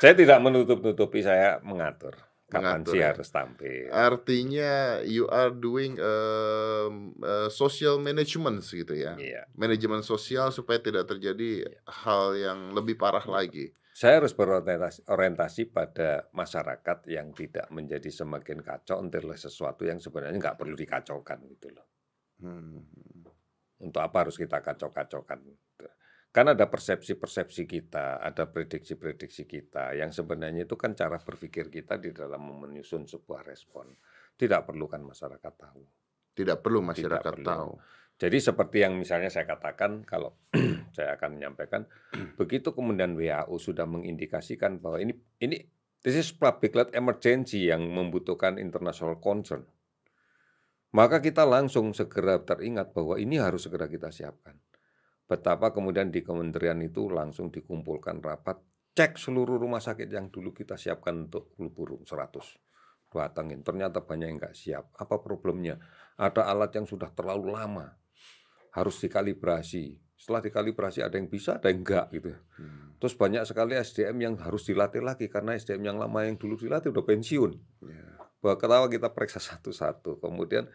saya 0.00 0.16
tidak 0.16 0.40
menutup-nutupi 0.40 1.20
saya 1.20 1.60
mengatur 1.60 2.16
kapan 2.50 2.82
Mengatur, 2.82 2.92
sih 2.92 3.00
ya. 3.00 3.08
harus 3.14 3.28
tampil. 3.30 3.86
artinya 3.94 4.72
you 5.06 5.30
are 5.30 5.54
doing 5.54 5.94
um, 6.02 7.14
uh, 7.22 7.46
social 7.46 8.02
management 8.02 8.66
gitu 8.66 8.90
ya. 8.90 9.14
Iya. 9.14 9.46
Manajemen 9.54 10.02
sosial 10.02 10.50
supaya 10.50 10.82
tidak 10.82 11.06
terjadi 11.06 11.62
hal 11.86 12.34
yang 12.34 12.74
lebih 12.74 12.98
parah 12.98 13.22
lagi. 13.22 13.70
Saya 13.94 14.18
harus 14.18 14.34
berorientasi 14.34 15.06
orientasi 15.06 15.62
pada 15.70 16.26
masyarakat 16.34 16.98
yang 17.06 17.30
tidak 17.30 17.70
menjadi 17.70 18.10
semakin 18.10 18.64
kacau 18.64 18.98
oleh 18.98 19.38
sesuatu 19.38 19.86
yang 19.86 20.02
sebenarnya 20.02 20.40
nggak 20.40 20.58
perlu 20.58 20.74
dikacaukan 20.74 21.38
gitu 21.46 21.68
loh. 21.70 21.86
Hmm. 22.42 22.82
Untuk 23.80 24.02
apa 24.02 24.26
harus 24.26 24.36
kita 24.36 24.60
kacau-kacaukan? 24.60 25.38
Gitu. 25.46 25.86
Kan 26.30 26.46
ada 26.46 26.70
persepsi-persepsi 26.70 27.66
kita, 27.66 28.22
ada 28.22 28.46
prediksi-prediksi 28.46 29.50
kita 29.50 29.98
yang 29.98 30.14
sebenarnya 30.14 30.62
itu 30.62 30.78
kan 30.78 30.94
cara 30.94 31.18
berpikir 31.18 31.66
kita 31.66 31.98
di 31.98 32.14
dalam 32.14 32.54
menyusun 32.54 33.10
sebuah 33.10 33.42
respon. 33.42 33.90
Tidak 34.38 34.62
perlu 34.62 34.86
kan 34.86 35.02
masyarakat 35.02 35.52
tahu. 35.58 35.82
Tidak 36.30 36.62
perlu 36.62 36.86
masyarakat 36.86 37.34
perlu. 37.34 37.46
tahu. 37.50 37.70
Jadi 38.14 38.38
seperti 38.38 38.84
yang 38.84 38.94
misalnya 38.94 39.26
saya 39.26 39.42
katakan 39.42 40.06
kalau 40.06 40.38
saya 40.96 41.18
akan 41.18 41.34
menyampaikan 41.34 41.90
begitu 42.38 42.70
kemudian 42.70 43.18
WHO 43.18 43.56
sudah 43.58 43.90
mengindikasikan 43.90 44.78
bahwa 44.78 45.02
ini 45.02 45.18
ini 45.42 45.66
this 46.06 46.14
is 46.14 46.30
public 46.30 46.78
health 46.78 46.94
emergency 46.94 47.74
yang 47.74 47.82
membutuhkan 47.90 48.54
international 48.62 49.18
concern. 49.18 49.66
Maka 50.94 51.18
kita 51.18 51.42
langsung 51.42 51.90
segera 51.90 52.38
teringat 52.38 52.94
bahwa 52.94 53.18
ini 53.18 53.42
harus 53.42 53.66
segera 53.66 53.90
kita 53.90 54.14
siapkan. 54.14 54.54
Betapa 55.30 55.70
kemudian 55.70 56.10
di 56.10 56.26
kementerian 56.26 56.82
itu 56.82 57.06
langsung 57.06 57.54
dikumpulkan 57.54 58.18
rapat 58.18 58.58
cek 58.98 59.14
seluruh 59.14 59.62
rumah 59.62 59.78
sakit 59.78 60.10
yang 60.10 60.26
dulu 60.34 60.50
kita 60.50 60.74
siapkan 60.74 61.30
untuk 61.30 61.54
flu 61.54 61.70
burung 61.70 62.02
100 62.02 62.34
datangin 63.10 63.66
ternyata 63.66 64.02
banyak 64.02 64.26
yang 64.30 64.38
nggak 64.38 64.54
siap. 64.54 64.84
Apa 64.94 65.18
problemnya? 65.18 65.82
Ada 66.14 66.46
alat 66.46 66.70
yang 66.78 66.86
sudah 66.86 67.10
terlalu 67.10 67.50
lama 67.50 67.90
harus 68.70 68.96
dikalibrasi. 69.02 69.98
Setelah 70.14 70.44
dikalibrasi 70.46 71.02
ada 71.02 71.18
yang 71.18 71.26
bisa 71.26 71.58
ada 71.58 71.72
yang 71.72 71.82
enggak 71.82 72.06
gitu. 72.14 72.30
Hmm. 72.60 72.92
terus 73.00 73.16
banyak 73.16 73.48
sekali 73.48 73.80
SDM 73.80 74.16
yang 74.20 74.34
harus 74.36 74.68
dilatih 74.68 75.00
lagi 75.00 75.24
karena 75.32 75.56
SDM 75.56 75.88
yang 75.88 75.96
lama 75.96 76.20
yang 76.20 76.36
dulu 76.36 76.60
dilatih 76.60 76.92
udah 76.92 77.04
pensiun. 77.04 77.52
Ya. 77.88 78.06
bahwa 78.40 78.56
ketawa 78.56 78.86
kita 78.88 79.08
periksa 79.12 79.40
satu-satu. 79.40 80.20
Kemudian 80.20 80.68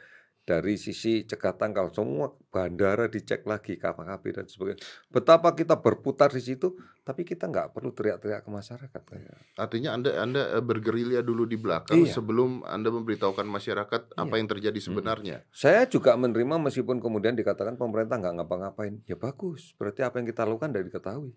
dari 0.45 0.77
sisi 0.77 1.25
cegah 1.25 1.57
tangkal 1.57 1.89
semua 1.89 2.29
bandara 2.53 3.09
dicek 3.09 3.49
lagi 3.49 3.81
KPKP 3.81 4.23
dan 4.29 4.45
sebagainya 4.45 4.79
betapa 5.09 5.57
kita 5.57 5.81
berputar 5.81 6.29
di 6.29 6.37
situ 6.37 6.77
tapi 7.01 7.25
kita 7.25 7.49
nggak 7.49 7.73
perlu 7.73 7.89
teriak-teriak 7.89 8.45
ke 8.45 8.49
masyarakat 8.53 9.01
kan? 9.01 9.17
Artinya 9.57 9.97
Anda 9.97 10.21
Anda 10.21 10.41
eh, 10.53 10.61
bergerilya 10.61 11.25
dulu 11.25 11.49
di 11.49 11.57
belakang 11.57 11.97
Iya. 11.97 12.13
sebelum 12.13 12.61
Anda 12.61 12.93
memberitahukan 12.93 13.45
masyarakat 13.45 14.01
apa 14.13 14.25
Iya. 14.29 14.37
yang 14.37 14.49
terjadi 14.49 14.79
sebenarnya. 14.81 15.37
Saya 15.49 15.89
juga 15.89 16.13
menerima 16.13 16.61
meskipun 16.61 17.01
kemudian 17.01 17.33
dikatakan 17.33 17.77
pemerintah 17.77 18.21
nggak 18.21 18.41
ngapa-ngapain. 18.41 19.01
Ya 19.09 19.17
bagus, 19.17 19.73
berarti 19.77 20.01
apa 20.01 20.21
yang 20.21 20.29
kita 20.29 20.45
lakukan 20.45 20.73
dari 20.73 20.89
diketahui. 20.89 21.33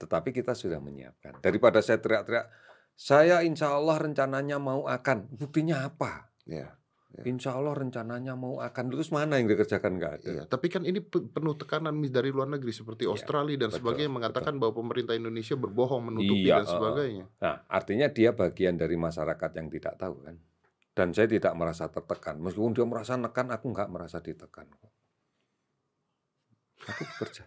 Tetapi 0.00 0.32
kita 0.32 0.56
sudah 0.56 0.80
menyiapkan. 0.80 1.44
Daripada 1.44 1.84
saya 1.84 2.00
teriak-teriak, 2.00 2.48
saya 2.96 3.44
insya 3.44 3.76
Allah 3.76 4.00
rencananya 4.00 4.56
mau 4.56 4.88
akan. 4.88 5.28
Buktinya 5.36 5.84
apa? 5.84 6.32
Ya. 6.48 6.79
Ya. 7.10 7.26
Insya 7.26 7.58
Allah 7.58 7.74
rencananya 7.74 8.38
mau 8.38 8.62
akan. 8.62 8.94
Terus 8.94 9.10
mana 9.10 9.42
yang 9.42 9.50
dikerjakan 9.50 9.98
nggak 9.98 10.12
ada? 10.22 10.30
Iya, 10.30 10.42
tapi 10.46 10.70
kan 10.70 10.86
ini 10.86 11.02
pe- 11.02 11.26
penuh 11.26 11.58
tekanan 11.58 11.98
dari 12.06 12.30
luar 12.30 12.46
negeri 12.46 12.70
seperti 12.70 13.02
Iya, 13.02 13.18
Australia 13.18 13.58
dan 13.58 13.74
betul, 13.74 13.82
sebagainya 13.82 14.12
mengatakan 14.14 14.54
bahwa 14.62 14.78
pemerintah 14.78 15.18
Indonesia 15.18 15.58
berbohong 15.58 16.02
menutupi 16.06 16.46
Iya, 16.46 16.62
dan 16.62 16.66
uh, 16.66 16.72
sebagainya. 16.78 17.24
Nah, 17.42 17.54
artinya 17.66 18.06
dia 18.14 18.30
bagian 18.30 18.78
dari 18.78 18.94
masyarakat 18.94 19.50
yang 19.58 19.66
tidak 19.66 19.94
tahu 19.98 20.14
kan. 20.22 20.38
Dan 20.94 21.08
saya 21.10 21.26
tidak 21.26 21.52
merasa 21.58 21.90
tertekan. 21.90 22.38
Meskipun 22.38 22.78
dia 22.78 22.86
merasa 22.86 23.18
nekan, 23.18 23.50
aku 23.50 23.66
nggak 23.74 23.90
merasa 23.90 24.22
ditekan. 24.22 24.70
kok. 24.70 24.92
Aku 26.94 27.02
bekerja. 27.10 27.42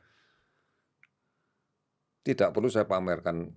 Tidak 2.23 2.49
perlu 2.51 2.67
saya 2.67 2.83
pamerkan. 2.83 3.47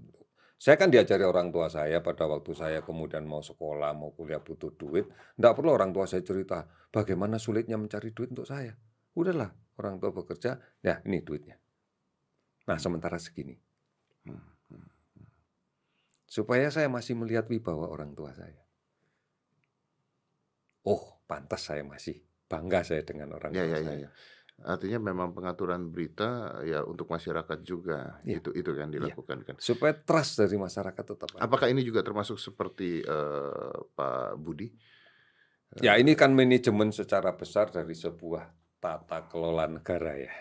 Saya 0.56 0.80
kan 0.80 0.88
diajari 0.88 1.20
orang 1.20 1.52
tua 1.52 1.68
saya 1.68 2.00
pada 2.00 2.24
waktu 2.24 2.56
saya 2.56 2.80
kemudian 2.80 3.28
mau 3.28 3.44
sekolah, 3.44 3.92
mau 3.92 4.16
kuliah 4.16 4.40
butuh 4.40 4.72
duit. 4.72 5.04
Tidak 5.36 5.52
perlu 5.52 5.76
orang 5.76 5.92
tua 5.92 6.08
saya 6.08 6.24
cerita 6.24 6.64
bagaimana 6.88 7.36
sulitnya 7.36 7.76
mencari 7.76 8.16
duit 8.16 8.32
untuk 8.32 8.48
saya. 8.48 8.72
Udahlah, 9.12 9.52
orang 9.76 10.00
tua 10.00 10.16
bekerja, 10.16 10.56
ya 10.80 11.04
ini 11.04 11.20
duitnya. 11.20 11.60
Nah, 12.66 12.80
sementara 12.80 13.20
segini. 13.20 13.52
Hmm, 14.24 14.40
Supaya 16.26 16.72
saya 16.72 16.88
masih 16.90 17.14
melihat 17.20 17.46
wibawa 17.52 17.86
orang 17.92 18.16
tua 18.16 18.32
saya. 18.34 18.64
Oh, 20.88 21.20
pantas 21.28 21.68
saya 21.68 21.84
masih 21.84 22.18
bangga 22.50 22.82
saya 22.82 23.02
dengan 23.04 23.34
orang 23.36 23.52
Ya, 23.54 23.62
tua 23.62 23.70
ya, 23.70 23.78
saya. 23.84 23.92
ya, 23.92 24.02
ya. 24.06 24.10
Artinya 24.56 24.96
memang 25.12 25.36
pengaturan 25.36 25.92
berita 25.92 26.60
ya 26.64 26.80
untuk 26.80 27.12
masyarakat 27.12 27.60
juga 27.60 28.16
Iya. 28.24 28.40
itu 28.40 28.56
itu 28.56 28.70
kan 28.72 28.88
dilakukan 28.88 29.44
kan. 29.44 29.54
Supaya 29.60 29.92
trust 29.92 30.40
dari 30.40 30.56
masyarakat 30.56 31.04
tetap 31.04 31.28
ada. 31.36 31.44
Apakah 31.44 31.68
ini 31.68 31.84
juga 31.84 32.00
termasuk 32.00 32.40
seperti 32.40 33.04
eh, 33.04 33.74
Pak 33.92 34.40
Budi? 34.40 34.72
Ya 35.84 36.00
ini 36.00 36.16
kan 36.16 36.32
manajemen 36.32 36.88
secara 36.88 37.36
besar 37.36 37.68
dari 37.68 37.92
sebuah 37.92 38.48
tata 38.80 39.28
kelola 39.28 39.68
negara 39.68 40.16
ya. 40.16 40.32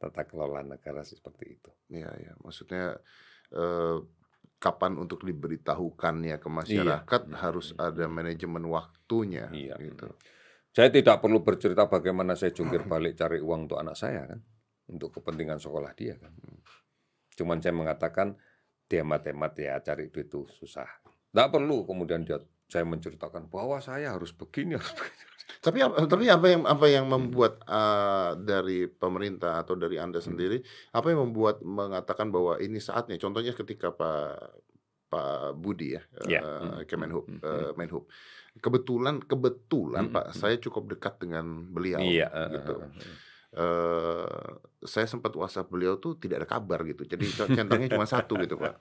Tata 0.00 0.24
kelola 0.24 0.64
negara 0.64 1.04
seperti 1.04 1.60
itu. 1.60 1.70
Ya, 1.92 2.08
ya. 2.16 2.32
Maksudnya 2.40 2.96
eh, 3.52 3.98
kapan 4.56 4.96
untuk 4.96 5.28
diberitahukannya 5.28 6.40
ke 6.40 6.48
masyarakat 6.48 7.22
Iya. 7.28 7.36
harus 7.36 7.76
ada 7.76 8.08
manajemen 8.08 8.64
waktunya 8.64 9.52
Iya. 9.52 9.76
gitu. 9.76 10.08
Saya 10.72 10.88
tidak 10.88 11.20
perlu 11.20 11.44
bercerita 11.44 11.84
bagaimana 11.84 12.32
saya 12.32 12.50
jungkir 12.50 12.88
balik 12.88 13.12
cari 13.14 13.38
uang 13.38 13.68
untuk 13.68 13.76
anak 13.76 13.92
saya 13.92 14.24
kan. 14.24 14.40
Untuk 14.88 15.12
kepentingan 15.12 15.60
sekolah 15.60 15.92
dia 15.92 16.16
kan. 16.16 16.32
Cuman 17.32 17.60
saya 17.60 17.72
mengatakan 17.72 18.32
hemat-hemat 18.88 19.52
ya 19.56 19.80
cari 19.80 20.08
duit 20.08 20.28
itu 20.28 20.44
susah. 20.50 20.84
Tidak 21.04 21.48
perlu 21.48 21.84
kemudian 21.84 22.24
dia 22.24 22.36
saya 22.68 22.84
menceritakan 22.84 23.48
bahwa 23.48 23.80
saya 23.80 24.12
harus 24.12 24.32
begini 24.32 24.76
harus 24.76 24.92
begini. 24.92 25.24
Tapi 25.60 25.78
ap- 25.80 26.08
tapi 26.08 26.24
apa 26.28 26.46
yang 26.48 26.62
apa 26.64 26.86
yang 26.88 27.04
membuat 27.04 27.60
eh, 27.64 28.30
dari 28.40 28.88
pemerintah 28.88 29.60
atau 29.60 29.76
dari 29.76 29.96
Anda 29.96 30.20
Hmm. 30.20 30.28
sendiri 30.32 30.60
apa 30.92 31.08
yang 31.08 31.28
membuat 31.28 31.60
mengatakan 31.60 32.28
bahwa 32.28 32.56
ini 32.58 32.80
saatnya? 32.80 33.16
Contohnya 33.16 33.52
ketika 33.52 33.92
Pak 33.92 34.56
Pak 35.08 35.52
Budi 35.56 35.92
ya, 35.92 36.02
Ya. 36.24 36.40
eh, 36.40 36.60
Hmm, 36.60 36.84
Kemenhub, 36.88 37.24
hmm, 37.28 37.40
eh, 37.40 37.72
Menhub. 37.76 38.08
Kebetulan 38.58 39.16
kebetulan 39.18 40.06
Hmm, 40.06 40.14
Pak, 40.14 40.26
saya 40.34 40.58
cukup 40.58 40.92
dekat 40.92 41.16
dengan 41.18 41.44
beliau 41.66 41.98
Iya. 41.98 42.28
gitu. 42.50 42.74
eh 43.52 44.48
saya 44.82 45.06
sempat 45.06 45.30
WhatsApp 45.32 45.68
beliau 45.68 45.94
tuh 45.96 46.16
tidak 46.16 46.42
ada 46.42 46.48
kabar 46.48 46.82
gitu. 46.82 47.04
Jadi 47.04 47.22
centangnya 47.54 47.92
cuma 47.92 48.02
satu 48.02 48.34
gitu, 48.40 48.56
Pak. 48.56 48.80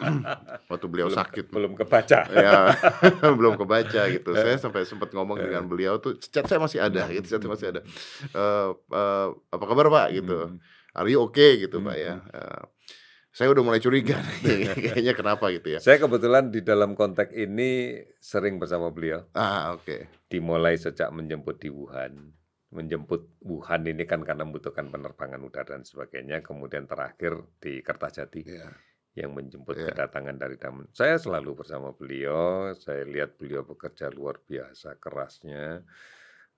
Waktu 0.65 0.85
beliau 0.87 1.07
belum, 1.07 1.19
sakit. 1.19 1.45
belum 1.51 1.73
kebaca. 1.75 2.19
ya 2.31 2.71
belum 3.37 3.53
kebaca 3.55 4.01
gitu. 4.09 4.31
Saya 4.31 4.55
sampai 4.57 4.83
sempat 4.83 5.11
ngomong 5.11 5.37
dengan 5.37 5.67
beliau 5.67 5.99
tuh 5.99 6.17
chat 6.17 6.47
saya 6.47 6.57
masih 6.57 6.79
ada 6.81 7.05
gitu, 7.11 7.27
chat 7.29 7.39
saya 7.39 7.51
masih 7.51 7.67
ada. 7.69 7.81
Eh, 8.31 8.69
eh, 8.73 9.27
apa 9.51 9.63
kabar, 9.67 9.87
Pak 9.87 10.07
gitu. 10.15 10.39
Hmm. 10.49 10.57
Are 10.91 11.07
you 11.07 11.19
okay 11.21 11.61
gitu, 11.61 11.77
Hmm, 11.77 11.87
Pak 11.87 11.97
ya. 11.97 12.15
Eh, 12.33 12.61
saya 13.31 13.47
udah 13.51 13.63
mulai 13.63 13.79
curiga 13.79 14.19
nih, 14.43 14.67
kayaknya 14.91 15.13
kenapa 15.15 15.47
gitu 15.49 15.75
ya. 15.75 15.79
Saya 15.79 15.97
kebetulan 15.97 16.51
di 16.51 16.59
dalam 16.59 16.93
konteks 16.93 17.31
ini 17.31 17.95
sering 18.19 18.59
bersama 18.59 18.91
beliau. 18.91 19.23
Ah, 19.31 19.71
oke. 19.71 20.07
Dimulai 20.27 20.75
sejak 20.75 21.07
menjemput 21.09 21.57
di 21.57 21.71
Wuhan. 21.71 22.35
Menjemput 22.71 23.39
Wuhan 23.43 23.83
ini 23.83 24.03
kan 24.03 24.23
karena 24.23 24.43
membutuhkan 24.43 24.87
penerbangan 24.87 25.39
udara 25.39 25.75
dan 25.75 25.83
sebagainya. 25.83 26.39
Kemudian 26.39 26.87
terakhir 26.87 27.39
di 27.59 27.79
Kertajati 27.79 28.41
Ya. 28.47 28.67
yang 29.11 29.35
menjemput 29.35 29.75
Iya. 29.75 29.91
kedatangan 29.91 30.35
dari 30.35 30.55
Damen. 30.55 30.87
Saya 30.91 31.19
selalu 31.19 31.63
bersama 31.63 31.91
beliau. 31.91 32.71
Saya 32.75 33.03
lihat 33.03 33.35
beliau 33.35 33.63
bekerja 33.63 34.07
luar 34.07 34.39
biasa 34.39 34.95
kerasnya. 34.99 35.83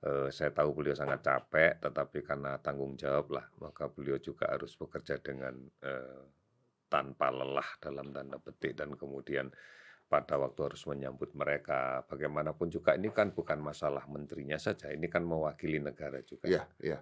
Eh, 0.04 0.30
saya 0.30 0.52
tahu 0.52 0.70
beliau 0.76 0.94
sangat 0.94 1.24
capek, 1.24 1.80
tetapi 1.80 2.22
karena 2.22 2.60
tanggung 2.60 2.94
jawab 2.94 3.30
lah, 3.34 3.46
maka 3.58 3.88
beliau 3.88 4.20
juga 4.20 4.52
harus 4.52 4.76
bekerja 4.76 5.16
dengan 5.18 5.56
eh, 5.82 6.22
tanpa 6.94 7.34
lelah 7.34 7.66
dalam 7.82 8.14
tanda 8.14 8.38
petik 8.38 8.78
dan 8.78 8.94
kemudian 8.94 9.50
pada 10.06 10.38
waktu 10.38 10.70
harus 10.70 10.86
menyambut 10.86 11.34
mereka. 11.34 12.06
Bagaimanapun 12.06 12.70
juga 12.70 12.94
ini 12.94 13.10
kan 13.10 13.34
bukan 13.34 13.58
masalah 13.58 14.06
menterinya 14.06 14.62
saja, 14.62 14.94
ini 14.94 15.10
kan 15.10 15.26
mewakili 15.26 15.82
negara 15.82 16.22
juga. 16.22 16.46
Iya, 16.46 16.70
iya. 16.78 17.02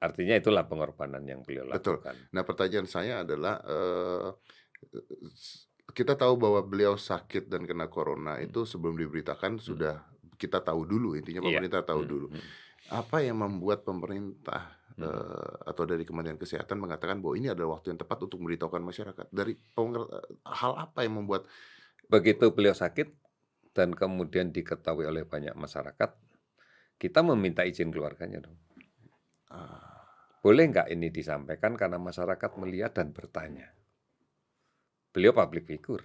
Artinya 0.00 0.40
itulah 0.40 0.64
pengorbanan 0.64 1.20
yang 1.28 1.44
beliau 1.44 1.68
Betul. 1.68 2.00
lakukan. 2.00 2.16
Nah, 2.32 2.40
pertanyaan 2.40 2.88
saya 2.88 3.20
adalah 3.20 3.60
eh, 3.60 4.28
kita 5.92 6.16
tahu 6.16 6.40
bahwa 6.40 6.64
beliau 6.64 6.96
sakit 6.96 7.52
dan 7.52 7.68
kena 7.68 7.92
corona 7.92 8.40
Hmm. 8.40 8.48
itu 8.48 8.64
sebelum 8.64 8.96
diberitakan 8.96 9.60
sudah 9.60 10.00
kita 10.40 10.64
tahu 10.64 10.88
dulu 10.88 11.12
intinya 11.12 11.44
Iya. 11.44 11.60
pemerintah 11.60 11.84
tahu 11.84 12.00
Hmm, 12.00 12.08
dulu. 12.08 12.26
hmm. 12.32 12.48
Apa 12.88 13.20
yang 13.20 13.36
membuat 13.36 13.84
pemerintah 13.84 14.79
Hmm. 15.00 15.08
eh, 15.08 15.54
atau 15.72 15.88
dari 15.88 16.04
Kementerian 16.04 16.36
Kesehatan 16.36 16.76
mengatakan 16.76 17.24
bahwa 17.24 17.34
ini 17.40 17.48
adalah 17.48 17.80
waktu 17.80 17.96
yang 17.96 18.00
tepat 18.00 18.28
untuk 18.28 18.36
memberitahukan 18.44 18.82
masyarakat? 18.84 19.26
Dari 19.32 19.56
penger- 19.56 20.10
hal 20.44 20.72
apa 20.76 21.02
yang 21.08 21.24
membuat 21.24 21.48
Begitu 22.10 22.50
beliau 22.50 22.74
sakit 22.74 23.06
dan 23.70 23.94
kemudian 23.94 24.50
diketahui 24.50 25.06
oleh 25.06 25.22
banyak 25.22 25.54
masyarakat, 25.54 26.10
kita 26.98 27.22
meminta 27.22 27.62
izin 27.62 27.94
keluarganya 27.94 28.50
dong. 28.50 28.58
ah, 29.54 30.02
Boleh 30.42 30.66
nggak 30.74 30.90
ini 30.90 31.06
disampaikan 31.14 31.78
karena 31.78 32.02
masyarakat 32.02 32.50
melihat 32.58 32.98
dan 32.98 33.14
bertanya. 33.14 33.70
Beliau 35.14 35.30
public 35.30 35.70
figure. 35.70 36.02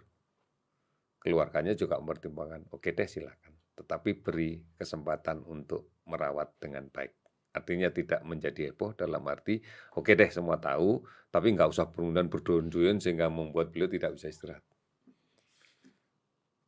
Keluarganya 1.26 1.74
juga 1.74 1.98
mempertimbangkan, 1.98 2.70
oke 2.70 2.86
deh 2.94 3.10
silakan. 3.10 3.58
Tetapi 3.74 4.22
beri 4.22 4.62
kesempatan 4.78 5.42
untuk 5.42 6.06
merawat 6.06 6.54
dengan 6.62 6.86
baik. 6.94 7.25
Artinya 7.56 7.88
tidak 7.88 8.20
menjadi 8.28 8.72
heboh 8.72 8.92
dalam 8.92 9.24
arti, 9.32 9.64
oke 9.96 10.12
deh 10.12 10.28
semua 10.28 10.60
tahu, 10.60 11.00
tapi 11.32 11.56
nggak 11.56 11.72
usah 11.72 11.88
berundang 11.88 12.28
berduyun 12.28 13.00
sehingga 13.00 13.32
membuat 13.32 13.72
beliau 13.72 13.88
tidak 13.88 14.20
bisa 14.20 14.28
istirahat. 14.28 14.66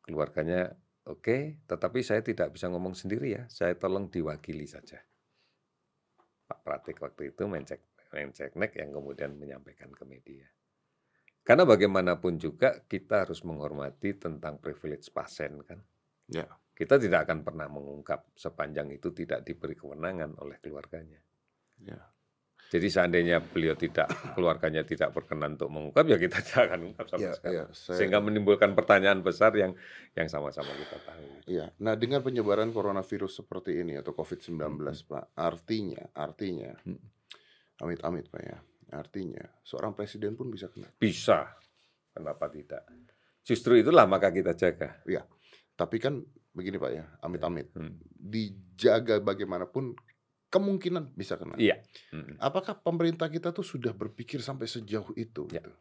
Keluarganya, 0.08 0.72
oke, 1.03 1.67
tetapi 1.67 2.00
saya 2.00 2.24
tidak 2.24 2.56
bisa 2.56 2.72
ngomong 2.72 2.96
sendiri 2.96 3.36
ya, 3.36 3.44
saya 3.51 3.75
tolong 3.75 4.08
diwakili 4.08 4.63
saja. 4.63 5.03
Pak 6.48 6.63
Pratik 6.63 7.03
waktu 7.03 7.36
itu 7.36 7.44
mencek 7.44 7.84
menceknek 8.08 8.72
yang 8.79 8.96
kemudian 8.96 9.36
menyampaikan 9.36 9.91
ke 9.91 10.08
media. 10.08 10.48
Karena 11.44 11.67
bagaimanapun 11.67 12.39
juga 12.39 12.79
kita 12.88 13.27
harus 13.27 13.44
menghormati 13.44 14.15
tentang 14.15 14.56
privilege 14.63 15.12
pasien 15.12 15.60
kan. 15.67 15.84
ya 16.32 16.48
Kita 16.78 17.02
tidak 17.02 17.26
akan 17.26 17.42
pernah 17.42 17.66
mengungkap 17.66 18.38
sepanjang 18.38 18.94
itu 18.94 19.10
tidak 19.10 19.42
diberi 19.42 19.74
kewenangan 19.74 20.38
oleh 20.38 20.62
keluarganya. 20.62 21.18
ya 21.82 21.98
Jadi 22.68 22.92
seandainya 22.92 23.40
beliau 23.40 23.74
tidak 23.80 24.12
keluarganya 24.36 24.84
tidak 24.84 25.16
berkenan 25.16 25.56
untuk 25.56 25.72
mengungkap 25.72 26.04
ya 26.06 26.18
kita 26.20 26.38
tidak 26.46 26.62
akan 26.70 26.80
ungkap 26.92 27.06
sama 27.08 27.24
ya 27.24 27.32
sekali. 27.34 27.56
ya 27.56 27.66
saya 27.72 27.98
Sehingga 27.98 28.20
menimbulkan 28.22 28.76
pertanyaan 28.78 29.24
besar 29.24 29.56
yang 29.58 29.72
yang 30.14 30.28
sama-sama 30.30 30.70
kita 30.76 31.00
tahu. 31.02 31.26
Iya. 31.48 31.72
Nah, 31.82 31.96
dengan 31.96 32.20
penyebaran 32.22 32.70
coronavirus 32.70 33.42
seperti 33.42 33.82
ini 33.82 33.96
atau 33.98 34.12
COVID-19, 34.12 34.60
Hmm. 34.60 35.08
Pak, 35.08 35.26
artinya, 35.34 36.04
artinya, 36.14 36.76
Hmm. 36.84 37.00
amit-amit, 37.82 38.28
Pak 38.28 38.42
ya, 38.44 38.58
artinya 38.94 39.48
seorang 39.64 39.96
presiden 39.96 40.36
pun 40.36 40.52
bisa 40.52 40.68
kena. 40.68 40.92
Bisa. 41.00 41.48
Kenapa 42.12 42.52
tidak? 42.52 42.84
Justru 43.48 43.80
itulah 43.80 44.04
maka 44.04 44.28
kita 44.28 44.52
jaga. 44.52 45.00
Tapi 45.78 46.02
kan 46.02 46.26
begini, 46.52 46.82
Pak 46.82 46.92
ya, 46.92 47.06
amit-amit, 47.22 47.70
Hmm. 47.78 48.02
dijaga 48.12 49.22
bagaimanapun 49.22 49.94
kemungkinan 50.50 51.14
bisa 51.14 51.38
kena. 51.38 51.54
Iya. 51.56 51.78
Hmm. 52.10 52.34
Apakah 52.42 52.82
pemerintah 52.82 53.30
kita 53.30 53.54
tuh 53.54 53.62
sudah 53.62 53.94
berpikir 53.94 54.42
sampai 54.42 54.66
sejauh 54.66 55.14
itu? 55.14 55.46
Ya. 55.54 55.62
gitu? 55.62 55.72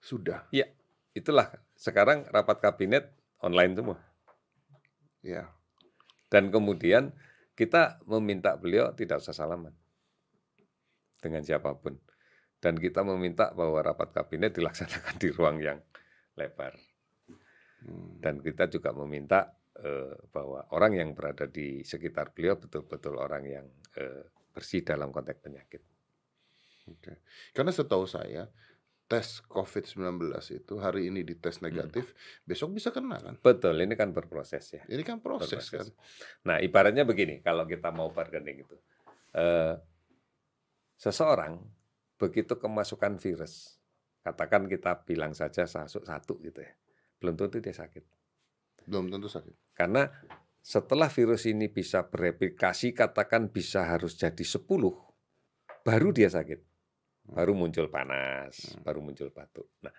Sudah, 0.00 0.48
Itulah 1.14 1.46
sekarang 1.78 2.26
rapat 2.28 2.58
kabinet 2.58 3.06
online 3.38 3.78
semua. 3.78 3.98
ya. 5.22 5.46
Dan 6.26 6.50
kemudian 6.50 7.14
kita 7.54 8.02
meminta 8.10 8.58
beliau 8.58 8.90
tidak 8.98 9.22
usah 9.22 9.30
salaman 9.30 9.70
dengan 11.22 11.46
siapa 11.46 11.70
pun. 11.78 11.94
Dan 12.58 12.80
kita 12.80 13.06
meminta 13.06 13.54
bahwa 13.54 13.78
rapat 13.78 14.10
kabinet 14.10 14.56
dilaksanakan 14.58 15.14
di 15.22 15.28
ruang 15.30 15.62
yang 15.62 15.78
lebar. 16.34 16.74
Hmm. 17.84 18.18
Dan 18.20 18.40
kita 18.40 18.66
juga 18.72 18.96
meminta 18.96 19.52
eh, 19.76 20.16
bahwa 20.32 20.64
orang 20.72 20.92
yang 20.96 21.10
berada 21.12 21.44
di 21.50 21.84
sekitar 21.84 22.32
beliau 22.32 22.56
betul-betul 22.56 23.20
orang 23.20 23.44
yang 23.44 23.66
eh, 24.00 24.24
bersih 24.54 24.86
dalam 24.86 25.10
konteks 25.10 25.40
penyakit. 25.42 25.82
Oke. 26.88 27.20
Karena 27.52 27.72
setahu 27.74 28.06
saya 28.06 28.48
tes 29.04 29.44
COVID-19 29.52 30.32
itu 30.56 30.74
hari 30.80 31.12
ini 31.12 31.20
dites 31.28 31.60
Hmm. 31.60 31.68
negatif, 31.68 32.16
besok 32.48 32.72
bisa 32.72 32.88
kena 32.88 33.20
kan? 33.20 33.36
Betul, 33.36 33.76
ini 33.84 33.92
kan 33.92 34.16
berproses 34.16 34.64
ya. 34.80 34.82
Ini 34.88 35.04
kan 35.04 35.20
proses 35.20 35.60
kan? 35.68 35.84
Berproses. 35.84 36.40
Nah, 36.48 36.56
ibaratnya 36.64 37.04
begini, 37.04 37.44
kalau 37.44 37.68
kita 37.68 37.92
mau 37.92 38.08
bargaining 38.08 38.64
itu, 38.64 38.76
eh, 39.36 39.76
seseorang 40.96 41.60
begitu 42.16 42.56
kemasukan 42.56 43.20
virus, 43.20 43.76
katakan 44.24 44.64
kita 44.64 45.04
bilang 45.04 45.36
saja 45.36 45.68
satu 45.68 46.40
gitu 46.40 46.64
ya, 46.64 46.72
belum 47.24 47.40
tentu 47.40 47.56
dia 47.64 47.72
sakit. 47.72 48.04
Belum 48.84 49.08
tentu 49.08 49.32
sakit. 49.32 49.72
Karena 49.72 50.12
setelah 50.60 51.08
virus 51.08 51.48
ini 51.48 51.72
bisa 51.72 52.04
bereplikasi, 52.04 52.92
katakan 52.92 53.48
bisa 53.48 53.88
harus 53.88 54.20
jadi 54.20 54.44
10, 54.44 54.92
baru 55.80 56.08
dia 56.12 56.28
sakit. 56.28 56.60
Baru 57.32 57.56
muncul 57.56 57.88
panas, 57.88 58.76
Hmm. 58.76 58.84
baru 58.84 59.00
muncul 59.00 59.32
batuk. 59.32 59.72
Nah, 59.80 59.92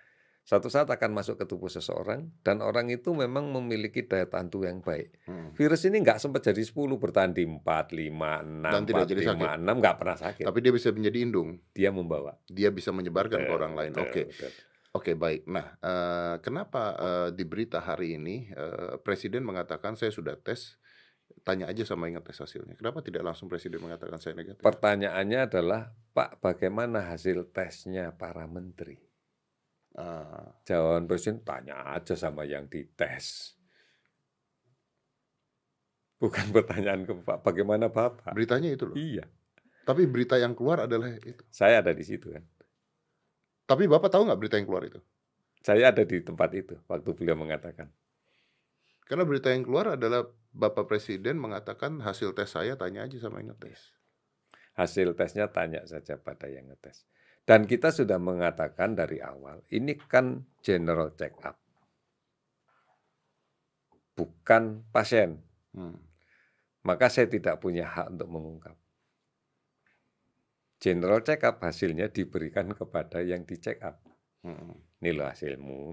satu 0.46 0.70
saat 0.70 0.86
akan 0.86 1.10
masuk 1.18 1.42
ke 1.42 1.50
tubuh 1.50 1.74
seseorang, 1.74 2.30
dan 2.46 2.62
orang 2.62 2.94
itu 2.94 3.10
memang 3.18 3.50
memiliki 3.50 4.06
daya 4.06 4.30
tahan 4.30 4.54
tubuh 4.54 4.70
yang 4.70 4.86
baik. 4.86 5.18
Hmm. 5.26 5.50
Virus 5.58 5.90
ini 5.90 6.06
nggak 6.06 6.22
sempat 6.22 6.46
jadi 6.46 6.62
10, 6.62 7.02
bertahan 7.02 7.34
di 7.34 7.50
4, 7.50 7.90
5, 7.90 8.46
6, 8.46 8.74
Dan 8.78 8.86
tidak 8.86 9.06
4, 9.06 9.10
jadi 9.10 9.22
5, 9.34 9.58
6, 9.58 9.76
nggak 9.82 9.98
pernah 9.98 10.18
sakit. 10.22 10.46
Tapi 10.46 10.60
dia 10.62 10.74
bisa 10.74 10.94
menjadi 10.94 11.18
indung. 11.26 11.50
Dia 11.74 11.90
membawa. 11.90 12.38
Dia 12.46 12.70
bisa 12.70 12.94
menyebarkan 12.94 13.42
ke 13.42 13.50
Betul, 13.50 13.58
orang 13.58 13.74
lain. 13.74 13.92
Oke, 13.98 14.30
betul. 14.30 14.54
Oke 14.95 15.12
baik. 15.13 15.43
Nah, 15.51 15.67
eh, 15.84 16.36
kenapa 16.39 16.84
eh, 16.95 17.29
di 17.36 17.43
berita 17.43 17.84
hari 17.84 18.15
ini 18.15 18.47
eh, 18.49 18.95
Presiden 19.03 19.43
mengatakan 19.43 19.99
saya 19.99 20.10
sudah 20.10 20.39
tes, 20.39 20.79
tanya 21.43 21.67
aja 21.67 21.84
sama 21.84 22.08
ingat 22.08 22.23
tes 22.25 22.39
hasilnya. 22.39 22.73
Kenapa 22.79 23.03
tidak 23.03 23.23
langsung 23.27 23.51
Presiden 23.51 23.84
mengatakan 23.84 24.17
saya 24.23 24.34
negatif? 24.39 24.63
Pertanyaannya 24.63 25.39
adalah, 25.45 25.81
Pak, 26.15 26.39
bagaimana 26.39 27.12
hasil 27.12 27.51
tesnya 27.51 28.15
para 28.15 28.47
menteri? 28.47 28.97
Ah, 29.95 30.51
Jawaban 30.67 31.08
presiden 31.08 31.39
tanya 31.47 31.79
aja 31.95 32.19
sama 32.19 32.43
yang 32.43 32.67
dites. 32.67 33.55
Bukan 36.19 36.51
pertanyaan 36.55 37.08
ke 37.08 37.13
Pak, 37.23 37.43
bagaimana 37.43 37.88
Bapak? 37.88 38.36
beritanya 38.36 38.71
itu 38.75 38.88
loh. 38.88 38.95
Iya, 38.95 39.23
Tapi 39.88 40.03
berita 40.10 40.36
yang 40.36 40.51
keluar 40.51 40.84
adalah 40.84 41.12
itu. 41.15 41.43
saya 41.47 41.79
ada 41.79 41.95
di 41.95 42.03
situ 42.03 42.27
kan. 42.31 42.43
Tapi 43.65 43.89
Bapak 43.89 44.13
tahu 44.13 44.30
nggak 44.30 44.39
berita 44.39 44.56
yang 44.62 44.69
keluar 44.69 44.86
itu? 44.86 45.01
Saya 45.65 45.89
ada 45.89 46.06
di 46.06 46.21
tempat 46.21 46.54
itu 46.54 46.78
waktu 46.86 47.10
beliau 47.17 47.34
mengatakan. 47.34 47.89
Karena 49.06 49.25
berita 49.25 49.49
yang 49.49 49.65
keluar 49.65 49.97
adalah 49.97 50.30
Bapak 50.54 50.86
Presiden 50.89 51.41
mengatakan 51.41 52.01
hasil 52.01 52.38
tes 52.38 52.54
saya 52.54 52.78
tanya 52.78 53.06
aja 53.06 53.17
sama 53.17 53.41
yang 53.41 53.54
ngetes. 53.54 53.93
Hasil 54.75 55.15
tesnya 55.15 55.47
tanya 55.49 55.88
saja 55.88 56.19
pada 56.19 56.51
yang 56.51 56.67
ngetes. 56.67 57.08
Dan 57.47 57.63
kita 57.63 57.93
sudah 57.93 58.17
mengatakan 58.17 58.97
dari 58.97 59.21
awal, 59.23 59.63
ini 59.71 59.95
kan 59.95 60.43
general 60.65 61.13
check 61.15 61.38
up. 61.45 61.56
Bukan 64.17 64.84
pasien. 64.89 65.39
Hmm. 65.71 65.95
Maka 66.84 67.08
saya 67.08 67.30
tidak 67.30 67.62
punya 67.62 67.88
hak 67.88 68.17
untuk 68.17 68.30
mengungkap. 68.30 68.75
General 70.80 71.24
check 71.24 71.42
up 71.48 71.64
hasilnya 71.64 72.12
diberikan 72.12 72.72
kepada 72.76 73.24
yang 73.24 73.48
di 73.48 73.56
check 73.58 73.80
up. 73.82 74.04
Hmm. 74.46 74.76
Ini 75.02 75.10
loh 75.16 75.26
hasilmu. 75.28 75.84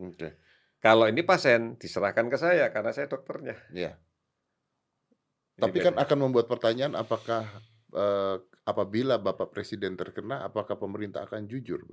Oke, 0.00 0.38
Kalau 0.80 1.10
ini 1.10 1.20
pasien 1.26 1.76
diserahkan 1.76 2.30
ke 2.30 2.38
saya 2.40 2.70
karena 2.72 2.94
saya 2.94 3.10
dokternya. 3.10 3.58
ya. 3.74 3.98
Ini 5.58 5.60
Tapi 5.60 5.76
kan 5.82 5.94
akan 5.98 6.18
membuat 6.24 6.48
pertanyaan 6.48 6.96
apakah 6.96 7.44
eh, 7.92 8.36
apabila 8.64 9.20
Bapak 9.20 9.52
Presiden 9.52 9.98
terkena, 9.98 10.46
apakah 10.46 10.78
pemerintah 10.80 11.26
akan 11.26 11.44
jujur? 11.50 11.84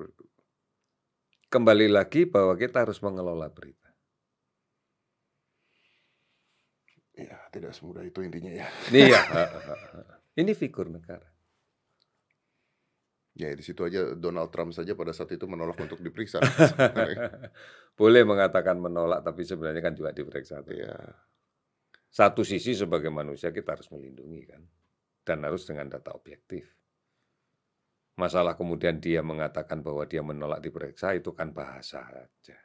kembali 1.48 1.88
lagi 1.88 2.28
bahwa 2.28 2.60
kita 2.60 2.84
harus 2.84 3.00
mengelola 3.00 3.48
berita. 3.48 3.88
Ya, 7.18 7.40
tidak 7.50 7.74
semudah 7.74 8.06
itu 8.06 8.22
intinya 8.22 8.52
ya. 8.54 8.68
Iya. 8.94 9.22
ini 10.44 10.54
figur 10.54 10.92
negara. 10.92 11.26
Ya, 13.38 13.54
di 13.54 13.62
situ 13.62 13.86
aja 13.86 14.18
Donald 14.18 14.50
Trump 14.50 14.74
saja 14.74 14.98
pada 14.98 15.14
saat 15.14 15.30
itu 15.30 15.46
menolak 15.46 15.78
untuk 15.78 16.02
diperiksa. 16.02 16.42
Boleh 18.00 18.26
mengatakan 18.26 18.82
menolak, 18.82 19.22
tapi 19.22 19.46
sebenarnya 19.46 19.86
kan 19.86 19.94
juga 19.94 20.10
diperiksa. 20.10 20.66
ya, 20.74 20.98
Satu 22.10 22.42
sisi 22.42 22.74
sebagai 22.74 23.14
manusia 23.14 23.54
kita 23.54 23.78
harus 23.78 23.94
melindungi 23.94 24.42
kan, 24.50 24.66
dan 25.22 25.46
harus 25.46 25.70
dengan 25.70 25.86
data 25.86 26.18
objektif. 26.18 26.66
Masalah 28.18 28.58
kemudian 28.58 28.98
dia 28.98 29.22
mengatakan 29.22 29.86
bahwa 29.86 30.02
dia 30.10 30.26
menolak 30.26 30.58
diperiksa 30.58 31.14
itu 31.14 31.30
kan 31.38 31.54
bahasa 31.54 32.02
aja. 32.10 32.58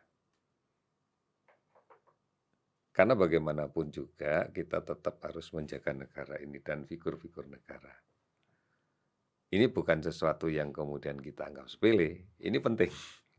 Karena 2.96 3.12
bagaimanapun 3.12 3.92
juga 3.92 4.48
kita 4.48 4.80
tetap 4.80 5.20
harus 5.20 5.52
menjaga 5.52 5.92
negara 5.92 6.40
ini 6.40 6.64
dan 6.64 6.88
figur-figur 6.88 7.44
negara. 7.44 7.92
Ini 9.52 9.68
bukan 9.68 10.00
sesuatu 10.00 10.48
yang 10.48 10.72
kemudian 10.72 11.20
kita 11.20 11.52
anggap 11.52 11.68
sepele, 11.68 12.32
ini 12.40 12.56
penting. 12.56 12.88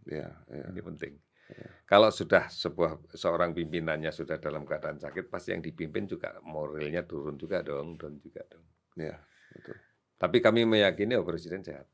Ya, 0.06 0.30
ya. 0.46 0.66
Ini 0.70 0.82
penting. 0.86 1.18
Kalau 1.84 2.10
sudah 2.10 2.50
sebuah 2.50 3.14
seorang 3.14 3.52
pimpinannya 3.54 4.10
sudah 4.10 4.40
dalam 4.40 4.64
keadaan 4.66 4.98
sakit, 4.98 5.28
pasti 5.30 5.54
yang 5.54 5.62
dipimpin 5.62 6.08
juga 6.10 6.40
moralnya 6.42 7.04
turun 7.06 7.38
juga 7.38 7.62
dong, 7.62 8.00
down 8.00 8.18
juga 8.18 8.42
dong. 8.48 8.66
Ya, 8.98 9.20
betul. 9.54 9.78
Tapi 10.18 10.38
kami 10.40 10.64
meyakini 10.64 11.20
oh 11.20 11.28
presiden 11.28 11.62
sehat 11.62 11.86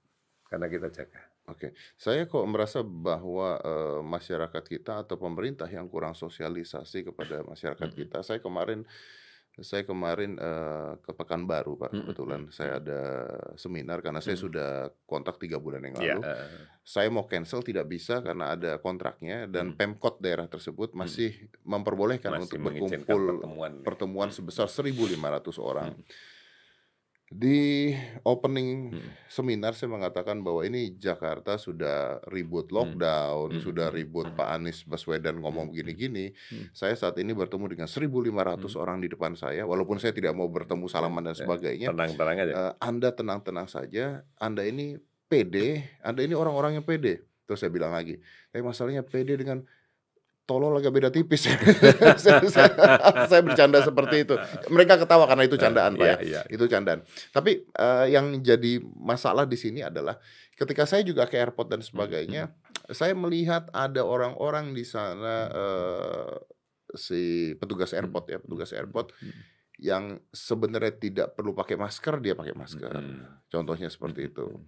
karena 0.47 0.69
kita 0.69 0.93
jaga. 0.93 1.21
Oke, 1.49 1.73
saya 1.97 2.29
kok 2.29 2.45
merasa 2.45 2.85
bahwa 2.85 3.57
eh, 3.57 4.01
masyarakat 4.05 4.63
kita 4.69 5.01
atau 5.01 5.17
pemerintah 5.17 5.65
yang 5.65 5.89
kurang 5.89 6.13
sosialisasi 6.13 7.09
kepada 7.09 7.41
masyarakat 7.41 7.89
kita. 7.89 8.21
Saya 8.21 8.37
kemarin, 8.37 8.85
saya 9.61 9.83
kemarin 9.83 10.35
eh, 10.35 10.91
ke 10.97 11.11
Pekanbaru, 11.11 11.73
Pak. 11.77 11.89
Mm-mm. 11.89 12.01
Kebetulan 12.03 12.41
saya 12.49 12.77
ada 12.77 13.01
seminar 13.55 13.99
karena 13.99 14.19
saya 14.19 14.33
Mm. 14.33 14.43
sudah 14.43 14.69
kontak 15.03 15.37
tiga 15.37 15.57
bulan 15.57 15.81
yang 15.81 15.95
Iya, 15.95 16.15
lalu. 16.15 16.21
eh, 16.25 16.47
Saya 16.81 17.07
mau 17.07 17.23
cancel 17.23 17.61
tidak 17.61 17.85
bisa 17.85 18.17
karena 18.19 18.51
ada 18.51 18.77
kontraknya 18.77 19.45
dan 19.45 19.71
Mm. 19.71 19.77
Pemkot 19.77 20.17
daerah 20.17 20.45
tersebut 20.45 20.91
masih 20.91 21.31
memperbolehkan 21.61 22.31
masih 22.31 22.43
untuk 22.43 22.57
mengizinkan 22.61 23.05
berkumpul 23.05 23.21
pertemuan. 23.37 23.71
ya. 23.71 23.83
pertemuan 23.83 24.29
sebesar 24.29 24.65
1.500 24.65 25.17
orang. 25.55 25.93
Mm. 25.93 26.03
Di 27.29 27.93
opening 28.25 28.89
Mm. 28.89 29.09
seminar 29.29 29.77
saya 29.77 29.93
mengatakan 29.93 30.41
bahwa 30.41 30.65
ini 30.65 30.97
Jakarta 30.97 31.61
sudah 31.61 32.17
ribut 32.25 32.73
Hmm. 32.73 32.97
lockdown, 32.97 33.53
Hmm. 33.53 33.61
sudah 33.61 33.93
Hmm. 33.93 33.97
ribut 34.01 34.33
Hmm. 34.33 34.37
Pak 34.37 34.49
Anies 34.49 34.81
Baswedan 34.81 35.37
ngomong 35.37 35.69
Hmm. 35.69 35.73
begini-gini. 35.77 36.33
Hmm. 36.49 36.73
Saya 36.73 36.97
saat 36.97 37.21
ini 37.21 37.37
bertemu 37.37 37.69
dengan 37.69 37.85
1.500 37.85 38.73
Hmm. 38.73 38.81
orang 38.81 38.97
di 38.97 39.13
depan 39.13 39.37
saya, 39.37 39.61
walaupun 39.61 40.01
saya 40.01 40.09
tidak 40.09 40.33
mau 40.33 40.49
bertemu 40.49 40.89
salaman 40.89 41.21
dan 41.21 41.37
Ya, 41.37 41.45
sebagainya. 41.45 41.87
Tenang-tenang 41.93 42.37
aja. 42.41 42.53
Eh, 42.53 42.73
anda 42.81 43.09
tenang-tenang 43.13 43.67
saja. 43.69 44.25
Anda 44.41 44.65
ini 44.65 44.97
pede. 45.29 45.85
Anda 46.01 46.25
ini 46.25 46.33
orang-orang 46.33 46.81
yang 46.81 46.85
pede. 46.85 47.21
Terus 47.45 47.61
saya 47.61 47.69
bilang 47.69 47.93
lagi, 47.93 48.17
tapi 48.49 48.61
masalahnya 48.61 49.05
pede 49.05 49.37
dengan 49.37 49.65
tolol 50.49 50.73
agak 50.73 50.89
beda 50.89 51.13
tipis. 51.13 51.45
saya, 52.25 52.41
saya- 52.49 52.73
saya 53.29 53.41
bercanda 53.45 53.85
seperti 53.85 54.25
itu. 54.25 54.33
Mereka 54.67 54.97
ketawa 54.97 55.29
karena 55.29 55.45
itu 55.45 55.61
candaan, 55.61 55.93
Pak. 55.93 56.01
Iya, 56.01 56.15
ya 56.17 56.19
iya. 56.25 56.41
itu 56.49 56.65
candaan. 56.65 57.05
Tapi 57.29 57.69
eh, 57.69 58.05
yang 58.09 58.41
jadi 58.41 58.81
masalah 58.97 59.45
di 59.45 59.61
sini 59.61 59.85
adalah 59.85 60.17
ketika 60.57 60.89
saya 60.89 61.05
juga 61.05 61.29
ke 61.29 61.37
airport 61.37 61.69
dan 61.69 61.85
sebagainya, 61.85 62.49
saya 62.89 63.13
melihat 63.13 63.69
ada 63.69 64.01
orang-orang 64.01 64.73
di 64.73 64.81
sana 64.81 65.45
eh, 65.47 66.33
si 66.97 67.53
petugas 67.55 67.93
airport 67.93 68.25
ya, 68.27 68.41
petugas 68.41 68.73
airport 68.73 69.13
Hmm. 69.21 69.29
yang 69.79 70.03
sebenarnya 70.29 70.91
tidak 70.91 71.27
perlu 71.37 71.55
pakai 71.55 71.77
masker 71.77 72.19
dia 72.19 72.33
pakai 72.33 72.51
masker. 72.51 72.91
Hmm. 72.91 73.39
Contohnya 73.47 73.87
seperti 73.87 74.27
itu. 74.27 74.43
Hmm. 74.43 74.65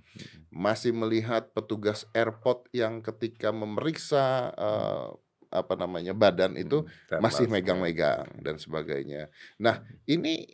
Masih 0.54 0.94
melihat 0.94 1.50
petugas 1.52 2.06
airport 2.14 2.70
yang 2.72 3.02
ketika 3.02 3.50
memeriksa 3.52 4.54
eh, 4.54 5.10
apa 5.52 5.76
namanya 5.76 6.16
badan 6.16 6.56
itu 6.56 6.88
Hmm. 6.88 7.20
masih 7.20 7.46
Thermal 7.46 7.60
megang-megang 7.60 8.26
dan 8.40 8.56
sebagainya. 8.56 9.28
Nah, 9.60 9.84
ini 10.08 10.48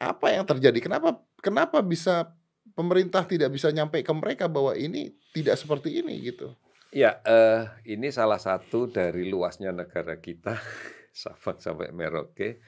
apa 0.00 0.32
yang 0.32 0.48
terjadi? 0.48 0.80
Kenapa 0.80 1.20
kenapa 1.44 1.84
bisa 1.84 2.32
pemerintah 2.72 3.28
tidak 3.28 3.52
bisa 3.52 3.68
nyampe 3.68 4.00
ke 4.00 4.12
mereka 4.16 4.48
bahwa 4.48 4.72
ini 4.72 5.12
tidak 5.36 5.60
seperti 5.60 6.00
ini 6.00 6.16
gitu? 6.24 6.56
Ya, 6.88 7.20
eh, 7.28 7.68
ini 7.84 8.08
salah 8.08 8.40
satu 8.40 8.88
dari 8.88 9.28
luasnya 9.28 9.76
negara 9.76 10.16
kita, 10.16 10.56
Sabang 11.12 11.60
sampai 11.60 11.92
Merauke, 11.92 12.64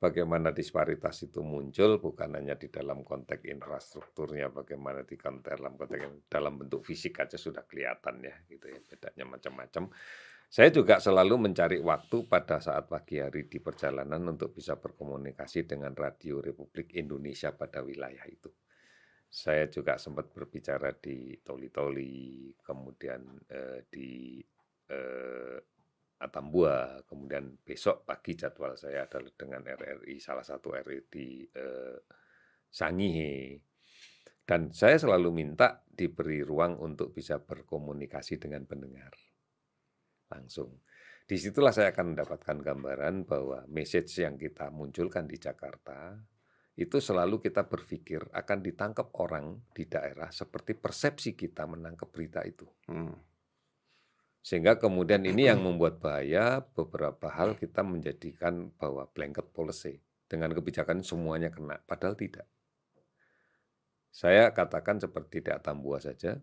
bagaimana 0.00 0.48
disparitas 0.48 1.20
itu 1.28 1.44
muncul 1.44 2.00
bukan 2.00 2.40
hanya 2.40 2.56
di 2.56 2.72
dalam 2.72 3.04
konteks 3.04 3.44
infrastrukturnya, 3.44 4.48
bagaimana 4.48 5.04
di 5.04 5.20
dalam 5.20 5.76
konteks 5.76 6.24
dalam 6.32 6.56
bentuk 6.56 6.88
fisik 6.88 7.20
aja 7.20 7.36
sudah 7.36 7.68
kelihatan 7.68 8.24
ya, 8.24 8.32
gitu 8.48 8.64
ya, 8.72 8.80
bedanya 8.80 9.24
macam-macam. 9.28 9.92
Saya 10.50 10.74
juga 10.74 10.98
selalu 10.98 11.46
mencari 11.46 11.78
waktu 11.78 12.26
pada 12.26 12.58
saat 12.58 12.90
pagi 12.90 13.22
hari 13.22 13.46
di 13.46 13.62
perjalanan 13.62 14.34
untuk 14.34 14.50
bisa 14.50 14.74
berkomunikasi 14.74 15.62
dengan 15.62 15.94
Radio 15.94 16.42
Republik 16.42 16.98
Indonesia 16.98 17.54
pada 17.54 17.86
wilayah 17.86 18.26
itu. 18.26 18.50
Saya 19.30 19.70
juga 19.70 19.94
sempat 19.94 20.26
berbicara 20.34 20.90
di 20.98 21.38
Toli-Toli, 21.38 22.50
kemudian 22.66 23.46
eh, 23.46 23.86
di 23.86 24.42
eh, 24.90 25.58
Atambua, 26.18 27.06
kemudian 27.06 27.54
besok 27.62 28.02
pagi 28.02 28.34
jadwal 28.34 28.74
saya 28.74 29.06
adalah 29.06 29.30
dengan 29.38 29.62
RRI, 29.62 30.18
salah 30.18 30.42
satu 30.42 30.74
RRI 30.74 31.06
di 31.06 31.46
eh, 31.46 31.98
Sangihe. 32.66 33.54
Dan 34.42 34.74
saya 34.74 34.98
selalu 34.98 35.30
minta 35.30 35.86
diberi 35.86 36.42
ruang 36.42 36.74
untuk 36.82 37.14
bisa 37.14 37.38
berkomunikasi 37.38 38.42
dengan 38.42 38.66
pendengar 38.66 39.14
langsung. 40.30 40.78
Di 41.26 41.38
situlah 41.38 41.70
saya 41.70 41.94
akan 41.94 42.14
mendapatkan 42.14 42.56
gambaran 42.58 43.22
bahwa 43.22 43.62
message 43.70 44.18
yang 44.18 44.34
kita 44.34 44.70
munculkan 44.74 45.30
di 45.30 45.38
Jakarta 45.38 46.18
itu 46.74 46.96
selalu 46.96 47.44
kita 47.44 47.68
berpikir 47.68 48.24
akan 48.32 48.58
ditangkap 48.64 49.12
orang 49.20 49.60
di 49.70 49.84
daerah 49.84 50.32
seperti 50.32 50.74
persepsi 50.74 51.36
kita 51.36 51.68
menangkap 51.68 52.08
berita 52.08 52.40
itu. 52.42 52.66
Hmm. 52.88 53.14
Sehingga 54.40 54.80
kemudian 54.80 55.20
ini 55.28 55.46
yang 55.46 55.60
membuat 55.66 56.00
bahaya 56.00 56.64
beberapa 56.64 57.28
hal 57.28 57.60
kita 57.60 57.84
menjadikan 57.84 58.72
bahwa 58.80 59.06
blanket 59.12 59.52
policy 59.52 60.00
dengan 60.30 60.54
kebijakan 60.54 61.04
semuanya 61.04 61.52
kena, 61.52 61.82
padahal 61.84 62.16
tidak. 62.16 62.46
Saya 64.10 64.50
katakan 64.50 64.98
seperti 64.98 65.42
di 65.42 65.50
Atambua 65.54 66.02
saja, 66.02 66.38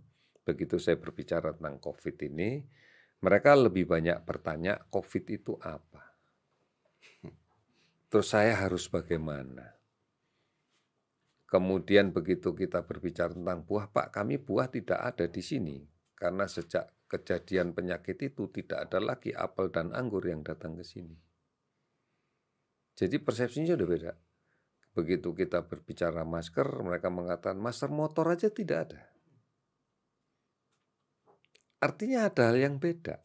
begitu 0.47 0.79
saya 0.79 0.95
berbicara 0.95 1.55
tentang 1.55 1.79
COVID 1.83 2.15
ini, 2.27 2.63
mereka 3.17 3.57
lebih 3.57 3.89
banyak 3.89 4.21
bertanya 4.21 4.77
COVID 4.93 5.25
itu 5.33 5.57
apa. 5.61 6.13
Terus 8.13 8.27
saya 8.29 8.53
harus 8.53 8.85
bagaimana? 8.85 9.77
Kemudian 11.47 12.11
begitu 12.11 12.51
kita 12.51 12.83
berbicara 12.83 13.31
tentang 13.31 13.63
buah, 13.63 13.87
Pak, 13.87 14.11
kami 14.11 14.35
buah 14.35 14.67
tidak 14.67 14.99
ada 14.99 15.25
di 15.31 15.39
sini. 15.39 15.79
Karena 16.11 16.43
sejak 16.43 17.07
kejadian 17.07 17.71
penyakit 17.71 18.19
itu 18.19 18.51
tidak 18.51 18.91
ada 18.91 18.99
lagi 18.99 19.31
apel 19.31 19.71
dan 19.71 19.95
anggur 19.95 20.27
yang 20.27 20.43
datang 20.43 20.75
ke 20.75 20.83
sini. 20.83 21.15
Jadi 22.99 23.15
persepsinya 23.23 23.79
sudah 23.79 23.87
beda. 23.87 24.13
Begitu 24.97 25.29
kita 25.31 25.63
berbicara 25.63 26.25
masker, 26.27 26.67
mereka 26.83 27.07
mengatakan 27.13 27.61
masker 27.61 27.93
motor 27.93 28.33
aja 28.33 28.49
tidak 28.51 28.91
ada. 28.91 29.01
Artinya 31.77 32.29
ada 32.29 32.49
hal 32.49 32.57
yang 32.57 32.81
beda. 32.81 33.21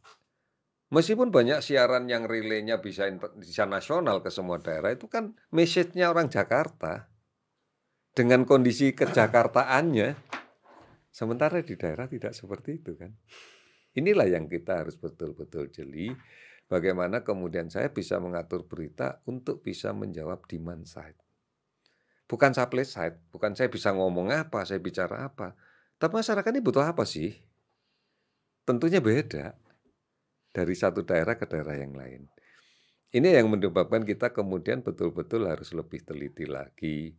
Meskipun 0.92 1.32
banyak 1.32 1.64
siaran 1.64 2.04
yang 2.04 2.28
relaynya 2.28 2.84
bisa 2.84 3.08
bisa 3.40 3.64
nasional 3.64 4.20
ke 4.20 4.28
semua 4.28 4.60
daerah, 4.60 4.92
itu 4.92 5.08
kan 5.08 5.32
message-nya 5.48 6.12
orang 6.12 6.28
Jakarta 6.28 7.08
dengan 8.12 8.44
kondisi 8.44 8.92
kejakartaannya. 8.92 10.12
Sementara 11.08 11.64
di 11.64 11.76
daerah 11.80 12.04
tidak 12.08 12.36
seperti 12.36 12.80
itu 12.80 12.92
kan. 12.96 13.12
Inilah 13.96 14.28
yang 14.28 14.48
kita 14.48 14.84
harus 14.84 14.96
betul-betul 15.00 15.72
jeli. 15.72 16.12
Bagaimana 16.68 17.20
kemudian 17.20 17.68
saya 17.68 17.92
bisa 17.92 18.16
mengatur 18.16 18.64
berita 18.64 19.20
untuk 19.28 19.60
bisa 19.60 19.92
menjawab 19.92 20.44
demand 20.48 20.88
side. 20.88 21.20
Bukan 22.24 22.56
supply 22.56 22.84
side, 22.88 23.20
bukan 23.28 23.52
saya 23.52 23.68
bisa 23.68 23.92
ngomong 23.92 24.32
apa, 24.32 24.64
saya 24.64 24.80
bicara 24.80 25.28
apa. 25.28 25.52
Tapi 26.00 26.12
masyarakat 26.16 26.48
ini 26.48 26.64
butuh 26.64 26.88
apa 26.88 27.04
sih? 27.04 27.51
Tentunya 28.62 29.02
beda 29.02 29.58
dari 30.54 30.74
satu 30.76 31.02
daerah 31.02 31.34
ke 31.34 31.48
daerah 31.50 31.74
yang 31.74 31.96
lain. 31.96 32.30
Ini 33.12 33.42
yang 33.42 33.52
menyebabkan 33.52 34.06
kita 34.06 34.32
kemudian 34.32 34.80
betul-betul 34.80 35.44
harus 35.44 35.74
lebih 35.76 36.00
teliti 36.00 36.48
lagi, 36.48 37.12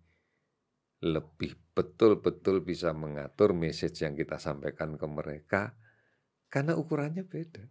lebih 1.04 1.54
betul-betul 1.76 2.66
bisa 2.66 2.96
mengatur 2.96 3.54
message 3.54 4.02
yang 4.02 4.18
kita 4.18 4.42
sampaikan 4.42 4.98
ke 4.98 5.06
mereka, 5.06 5.78
karena 6.50 6.74
ukurannya 6.74 7.28
beda. 7.28 7.62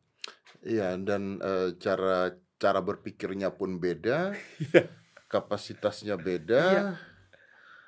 Iya, 0.62 0.94
dan 1.02 1.42
eh, 1.42 1.74
cara 1.82 2.30
cara 2.62 2.78
berpikirnya 2.78 3.50
pun 3.50 3.82
beda, 3.82 4.38
kapasitasnya 5.32 6.14
beda, 6.14 6.62
Iya. 6.62 7.11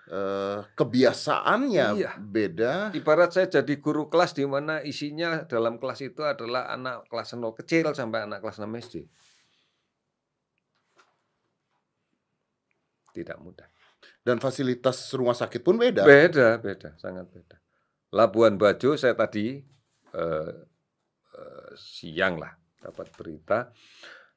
Eh, 0.05 0.61
kebiasaannya 0.77 1.87
Iya. 1.97 2.13
beda. 2.21 2.75
Ibarat 2.93 3.33
saya 3.33 3.47
jadi 3.49 3.75
guru 3.81 4.13
kelas 4.13 4.37
di 4.37 4.45
mana 4.45 4.85
isinya 4.85 5.49
dalam 5.49 5.81
kelas 5.81 6.01
itu 6.05 6.21
adalah 6.21 6.69
anak 6.73 7.09
kelas 7.09 7.37
0 7.37 7.57
kecil 7.57 7.93
sampai 7.97 8.29
anak 8.29 8.45
kelas 8.45 8.61
6 8.61 8.69
SD. 8.77 9.09
Tidak 13.15 13.39
mudah. 13.39 13.69
Dan 14.25 14.41
fasilitas 14.41 15.13
rumah 15.15 15.37
sakit 15.37 15.61
pun 15.61 15.77
beda. 15.79 16.03
Beda, 16.03 16.57
beda, 16.59 16.97
sangat 16.99 17.29
beda. 17.31 17.57
Labuan 18.11 18.57
Bajo 18.57 18.97
saya 18.97 19.15
tadi 19.15 19.61
eh, 20.15 20.55
eh, 21.35 21.71
siang 21.77 22.41
lah 22.41 22.53
dapat 22.81 23.13
berita. 23.15 23.71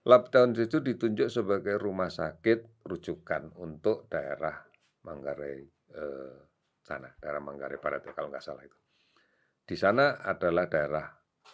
Lockdown 0.07 0.55
itu 0.55 0.79
ditunjuk 0.79 1.27
sebagai 1.27 1.75
rumah 1.75 2.07
sakit 2.07 2.87
rujukan 2.87 3.51
untuk 3.59 4.07
daerah 4.07 4.66
Manggarai 5.07 5.63
eh, 5.95 6.37
sana, 6.83 7.07
daerah 7.15 7.39
Manggarai 7.39 7.79
Barat 7.79 8.03
ya 8.03 8.11
kalau 8.11 8.27
nggak 8.27 8.43
salah 8.43 8.67
itu. 8.67 8.75
Di 9.63 9.75
sana 9.79 10.19
adalah 10.19 10.67
daerah 10.67 11.07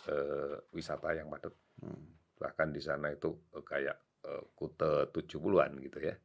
eh, 0.10 0.58
wisata 0.74 1.14
yang 1.14 1.30
padat. 1.30 1.54
Hmm. 1.82 2.18
Bahkan 2.34 2.74
di 2.74 2.82
sana 2.82 3.14
itu 3.14 3.30
eh, 3.54 3.62
kayak 3.62 3.98
eh, 4.26 4.44
kute 4.58 5.14
70-an 5.14 5.72
gitu 5.86 6.00
ya. 6.02 6.18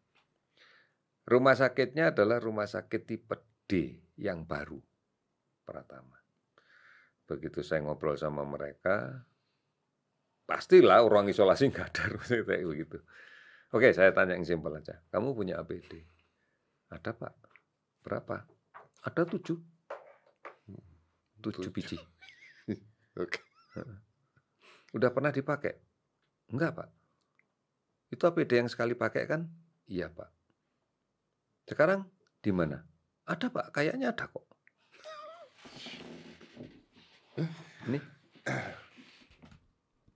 Rumah 1.28 1.54
sakitnya 1.60 2.16
adalah 2.16 2.40
rumah 2.40 2.64
sakit 2.64 3.04
tipe 3.04 3.36
D 3.68 4.00
yang 4.16 4.48
baru, 4.48 4.80
Pratama. 5.60 6.16
Begitu 7.28 7.60
saya 7.60 7.84
ngobrol 7.84 8.16
sama 8.16 8.48
mereka, 8.48 9.28
pastilah 10.48 11.04
orang 11.04 11.28
isolasi 11.28 11.68
nggak 11.68 11.88
ada 11.92 12.02
rumah 12.16 12.24
sakit 12.24 12.44
kayak 12.48 12.64
begitu. 12.64 12.98
Oke, 13.76 13.92
saya 13.92 14.16
tanya 14.16 14.32
yang 14.40 14.48
simpel 14.48 14.72
aja. 14.72 14.96
Kamu 15.12 15.36
punya 15.36 15.60
APD? 15.60 16.17
Ada 16.88 17.10
pak. 17.12 17.32
Berapa? 18.02 18.44
Ada 19.04 19.22
tujuh. 19.28 19.58
Tujuh 21.38 21.70
Tujuh. 21.70 21.72
biji. 21.72 21.98
Oke. 23.22 23.40
Udah 24.96 25.12
pernah 25.12 25.30
dipakai? 25.30 25.76
Enggak, 26.48 26.80
Pak. 26.80 26.88
Itu 28.08 28.24
APD 28.24 28.64
yang 28.64 28.70
sekali 28.72 28.96
pakai 28.96 29.28
kan? 29.28 29.44
Iya, 29.84 30.08
Pak. 30.08 30.30
Sekarang 31.68 32.08
di 32.40 32.50
mana? 32.50 32.80
Ada, 33.28 33.52
Pak. 33.52 33.68
Kayaknya 33.70 34.16
ada 34.16 34.24
kok. 34.26 34.48
Ini. 37.86 38.00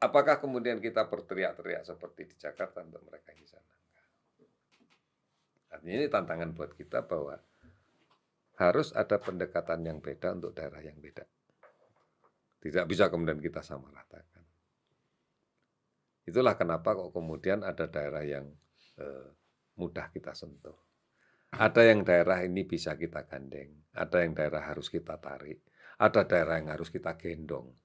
Apakah 0.03 0.41
kemudian 0.41 0.81
kita 0.81 1.07
berteriak-teriak 1.07 1.85
seperti 1.85 2.33
di 2.33 2.37
Jakarta 2.41 2.81
untuk 2.83 3.05
mereka 3.07 3.31
di 3.37 3.47
sana? 3.47 3.72
Artinya 5.73 5.97
ini 6.05 6.09
tantangan 6.13 6.53
buat 6.53 6.77
kita 6.77 7.09
bahwa 7.09 7.41
harus 8.61 8.93
ada 8.93 9.17
pendekatan 9.17 9.81
yang 9.89 9.99
beda 9.99 10.37
untuk 10.37 10.53
daerah 10.53 10.85
yang 10.85 11.01
beda. 11.01 11.25
Tidak 12.63 12.85
bisa 12.87 13.11
kemudian 13.11 13.41
kita 13.43 13.65
sama 13.65 13.91
ratakan. 13.91 14.45
Itulah 16.23 16.55
kenapa 16.55 16.95
kok 16.95 17.11
kemudian 17.11 17.67
ada 17.67 17.91
daerah 17.91 18.23
yang 18.23 18.47
eh, 19.01 19.29
mudah 19.81 20.13
kita 20.15 20.37
sentuh. 20.37 20.79
Ada 21.53 21.93
yang 21.93 22.07
daerah 22.07 22.41
ini 22.47 22.65
bisa 22.65 22.97
kita 22.97 23.29
gandeng, 23.29 23.77
ada 23.93 24.25
yang 24.25 24.33
daerah 24.33 24.65
harus 24.65 24.89
kita 24.89 25.21
tarik, 25.21 25.61
ada 26.01 26.25
daerah 26.25 26.57
yang 26.57 26.73
harus 26.73 26.89
kita 26.89 27.13
gendong. 27.21 27.77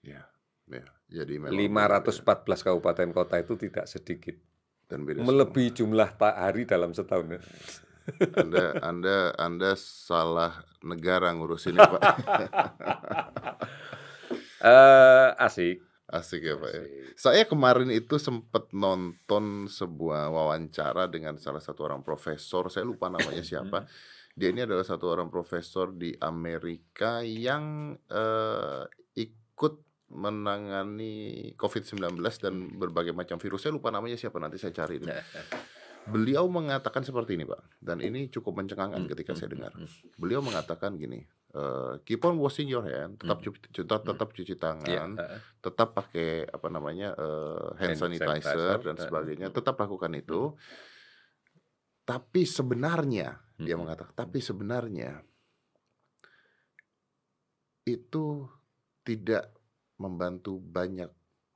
Ya, 0.00 0.24
ya. 0.70 0.86
Jadi 1.10 1.36
memang 1.36 1.52
514 1.52 2.64
kabupaten 2.64 3.08
kota 3.12 3.36
itu 3.36 3.60
tidak 3.60 3.84
sedikit, 3.84 4.40
dan 4.86 5.02
beda 5.02 5.22
semua. 5.22 5.28
melebihi 5.32 5.70
jumlah 5.74 6.08
ta- 6.14 6.38
hari 6.38 6.62
dalam 6.64 6.94
setahun. 6.94 7.42
Anda 8.38 8.64
Anda 8.80 9.16
Anda 9.34 9.70
salah 9.74 10.62
negara 10.80 11.34
ngurus 11.34 11.66
ini 11.66 11.78
Pak. 11.78 12.02
Eh, 14.56 15.28
asik. 15.38 15.78
Asik 16.06 16.42
ya 16.42 16.54
Pak 16.56 16.70
ya. 16.70 16.82
asik. 16.82 17.14
Saya 17.14 17.42
kemarin 17.46 17.90
itu 17.92 18.16
sempat 18.18 18.66
nonton 18.72 19.70
sebuah 19.70 20.32
wawancara 20.32 21.06
dengan 21.06 21.38
salah 21.38 21.62
satu 21.62 21.86
orang 21.86 22.02
profesor, 22.02 22.66
saya 22.66 22.82
lupa 22.82 23.06
namanya 23.06 23.42
siapa. 23.46 23.86
Dia 24.34 24.50
ini 24.50 24.66
adalah 24.66 24.82
satu 24.82 25.06
orang 25.08 25.30
profesor 25.30 25.94
di 25.94 26.12
Amerika 26.18 27.22
yang 27.22 27.94
eh, 28.10 28.82
ikut 29.16 29.74
menangani 30.06 31.50
COVID-19 31.58 32.14
dan 32.38 32.54
berbagai 32.78 33.10
macam 33.10 33.42
virus. 33.42 33.66
Saya 33.66 33.74
lupa 33.74 33.90
namanya 33.90 34.14
siapa, 34.14 34.38
nanti 34.38 34.58
saya 34.60 34.70
cari. 34.70 35.02
dulu. 35.02 35.10
Beliau 36.06 36.46
mengatakan 36.46 37.02
seperti 37.02 37.34
ini 37.34 37.42
Pak, 37.42 37.82
dan 37.82 37.98
ini 37.98 38.30
cukup 38.30 38.62
mencengangkan 38.62 39.10
ketika 39.10 39.34
saya 39.34 39.50
dengar. 39.50 39.74
Beliau 40.14 40.38
mengatakan 40.38 40.94
gini, 40.94 41.26
eh, 41.50 41.98
keep 42.06 42.22
on 42.22 42.38
washing 42.38 42.70
your 42.70 42.86
hand, 42.86 43.18
tetap 43.18 43.42
cuci, 43.42 43.58
tetap, 43.74 44.06
tetap 44.06 44.28
cuci 44.30 44.54
tangan, 44.54 44.86
Iya, 44.86 45.02
eh, 45.18 45.38
tetap 45.58 45.98
pakai 45.98 46.46
apa 46.46 46.68
namanya 46.70 47.10
eh, 47.10 47.68
hand, 47.82 47.98
Hand 47.98 47.98
sanitizer, 47.98 48.38
sanitizer, 48.38 48.78
dan 48.86 48.94
eh, 48.94 49.02
sebagainya, 49.02 49.46
tetap 49.50 49.74
lakukan 49.82 50.14
itu. 50.14 50.54
Tapi 52.06 52.46
sebenarnya 52.46 53.42
dia 53.58 53.74
mengatakan, 53.74 54.14
tapi 54.14 54.38
sebenarnya 54.38 55.26
itu 57.82 58.46
tidak 59.02 59.55
membantu 59.96 60.60
banyak 60.60 61.08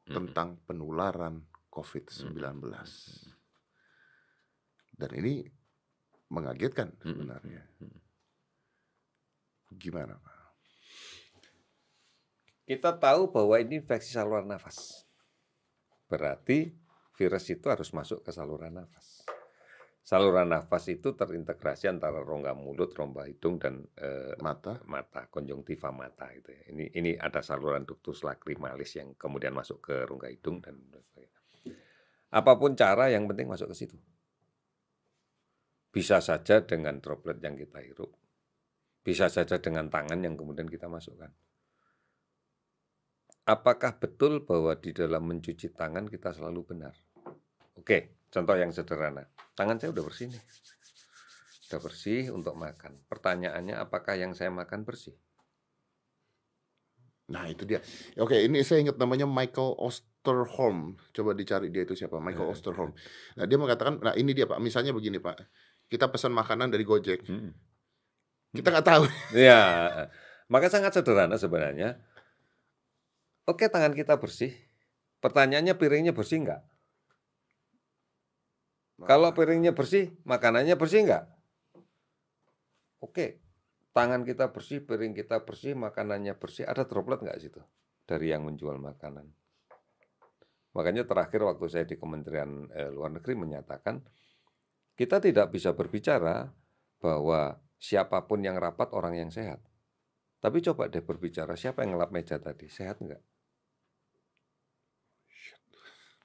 mm, 0.08 0.14
tentang 0.14 0.60
penularan 0.64 1.44
COVID-19. 1.68 2.36
Dan 4.96 5.10
ini 5.16 5.44
mengagetkan 6.30 6.94
mm, 6.94 7.04
sebenarnya. 7.04 7.62
mm. 7.80 7.98
Gimana 9.78 10.14
Pak? 10.18 10.38
Kita 12.70 12.94
tahu 12.94 13.34
bahwa 13.34 13.58
ini 13.58 13.82
infeksi 13.82 14.14
saluran 14.14 14.46
nafas. 14.46 15.02
Berarti 16.06 16.70
virus 17.18 17.50
itu 17.50 17.66
harus 17.66 17.90
masuk 17.90 18.22
ke 18.22 18.30
saluran 18.30 18.78
nafas. 18.78 19.09
Saluran 20.10 20.50
nafas 20.50 20.90
itu 20.90 21.14
terintegrasi 21.14 21.86
antara 21.86 22.18
rongga 22.18 22.50
mulut, 22.58 22.90
rongga 22.98 23.30
hidung 23.30 23.62
dan 23.62 23.78
eh, 23.94 24.34
Mata? 24.42 24.82
mata, 24.90 25.30
konjungtiva 25.30 25.94
mata 25.94 26.26
itu 26.34 26.50
ya. 26.50 26.62
Ini 26.74 26.84
ini 26.98 27.10
ada 27.14 27.38
saluran 27.46 27.86
ductus 27.86 28.26
lacrimalis 28.26 28.98
yang 28.98 29.14
kemudian 29.14 29.54
masuk 29.54 29.78
ke 29.78 30.02
rongga 30.02 30.34
hidung 30.34 30.58
dan. 30.58 30.82
Apa 32.34 32.58
pun 32.58 32.74
cara 32.74 33.06
yang 33.06 33.30
penting 33.30 33.46
masuk 33.46 33.70
ke 33.70 33.76
situ. 33.78 33.94
Bisa 35.94 36.18
saja 36.18 36.58
dengan 36.66 36.98
droplet 36.98 37.38
yang 37.38 37.54
kita 37.54 37.78
hirup. 37.78 38.10
Bisa 39.06 39.30
saja 39.30 39.62
dengan 39.62 39.94
tangan 39.94 40.26
yang 40.26 40.34
kemudian 40.34 40.66
kita 40.66 40.90
masukkan. 40.90 41.30
Apakah 43.46 43.94
betul 44.02 44.42
bahwa 44.42 44.74
di 44.74 44.90
dalam 44.90 45.22
mencuci 45.22 45.70
tangan 45.70 46.10
kita 46.10 46.34
selalu 46.34 46.66
benar? 46.66 46.98
Oke, 47.78 48.26
contoh 48.26 48.58
yang 48.58 48.74
sederhana. 48.74 49.22
Tangan 49.60 49.76
saya 49.76 49.92
udah 49.92 50.04
bersih 50.08 50.32
nih. 50.32 50.42
Udah 51.68 51.80
bersih 51.84 52.22
untuk 52.32 52.56
makan. 52.56 52.96
Pertanyaannya 53.12 53.76
apakah 53.76 54.16
yang 54.16 54.32
saya 54.32 54.48
makan 54.48 54.88
bersih? 54.88 55.12
Nah 57.28 57.44
itu 57.44 57.68
dia. 57.68 57.84
Oke 58.16 58.40
ini 58.40 58.64
saya 58.64 58.80
ingat 58.80 58.96
namanya 58.96 59.28
Michael 59.28 59.76
Osterholm. 59.76 60.96
Coba 61.12 61.36
dicari 61.36 61.68
dia 61.68 61.84
itu 61.84 61.92
siapa? 61.92 62.16
Michael 62.24 62.48
Eh. 62.48 62.52
Osterholm. 62.56 62.96
Nah 63.36 63.44
dia 63.44 63.60
mengatakan, 63.60 64.00
nah 64.00 64.16
ini 64.16 64.32
dia 64.32 64.48
Pak. 64.48 64.64
Misalnya 64.64 64.96
begini 64.96 65.20
Pak. 65.20 65.36
Kita 65.92 66.08
pesan 66.08 66.32
makanan 66.32 66.72
dari 66.72 66.88
Gojek. 66.88 67.20
Kita 68.56 68.68
nggak 68.72 68.86
tahu. 68.88 69.04
Ya, 69.36 69.60
maka 70.48 70.72
sangat 70.72 70.96
sederhana 70.96 71.36
sebenarnya. 71.36 72.00
Oke, 73.44 73.68
tangan 73.68 73.92
kita 73.92 74.16
bersih. 74.16 74.56
Pertanyaannya 75.20 75.76
piringnya 75.76 76.16
bersih 76.16 76.48
nggak? 76.48 76.69
Kalau 79.08 79.32
piringnya 79.32 79.72
bersih, 79.72 80.12
makanannya 80.28 80.76
bersih 80.76 81.08
nggak? 81.08 81.24
Oke, 83.00 83.40
tangan 83.96 84.28
kita 84.28 84.52
bersih, 84.52 84.84
piring 84.84 85.16
kita 85.16 85.40
bersih, 85.40 85.72
makanannya 85.72 86.36
bersih. 86.36 86.68
Ada 86.68 86.84
droplet 86.84 87.24
nggak 87.24 87.40
situ 87.40 87.60
dari 88.04 88.28
yang 88.28 88.44
menjual 88.44 88.76
makanan? 88.76 89.24
Makanya 90.76 91.08
terakhir 91.08 91.42
waktu 91.42 91.66
saya 91.66 91.84
di 91.88 91.96
Kementerian 91.96 92.68
eh, 92.76 92.92
Luar 92.92 93.10
Negeri 93.10 93.34
menyatakan 93.34 94.04
kita 94.94 95.18
tidak 95.18 95.48
bisa 95.50 95.72
berbicara 95.72 96.52
bahwa 97.00 97.56
siapa 97.80 98.28
pun 98.28 98.44
yang 98.44 98.60
rapat 98.60 98.92
orang 98.92 99.16
yang 99.16 99.32
sehat. 99.32 99.64
Tapi 100.40 100.60
coba 100.60 100.92
deh 100.92 101.00
berbicara 101.00 101.56
siapa 101.56 101.84
yang 101.84 101.96
ngelap 101.96 102.12
meja 102.12 102.36
tadi, 102.36 102.68
sehat 102.68 103.00
nggak? 103.00 103.20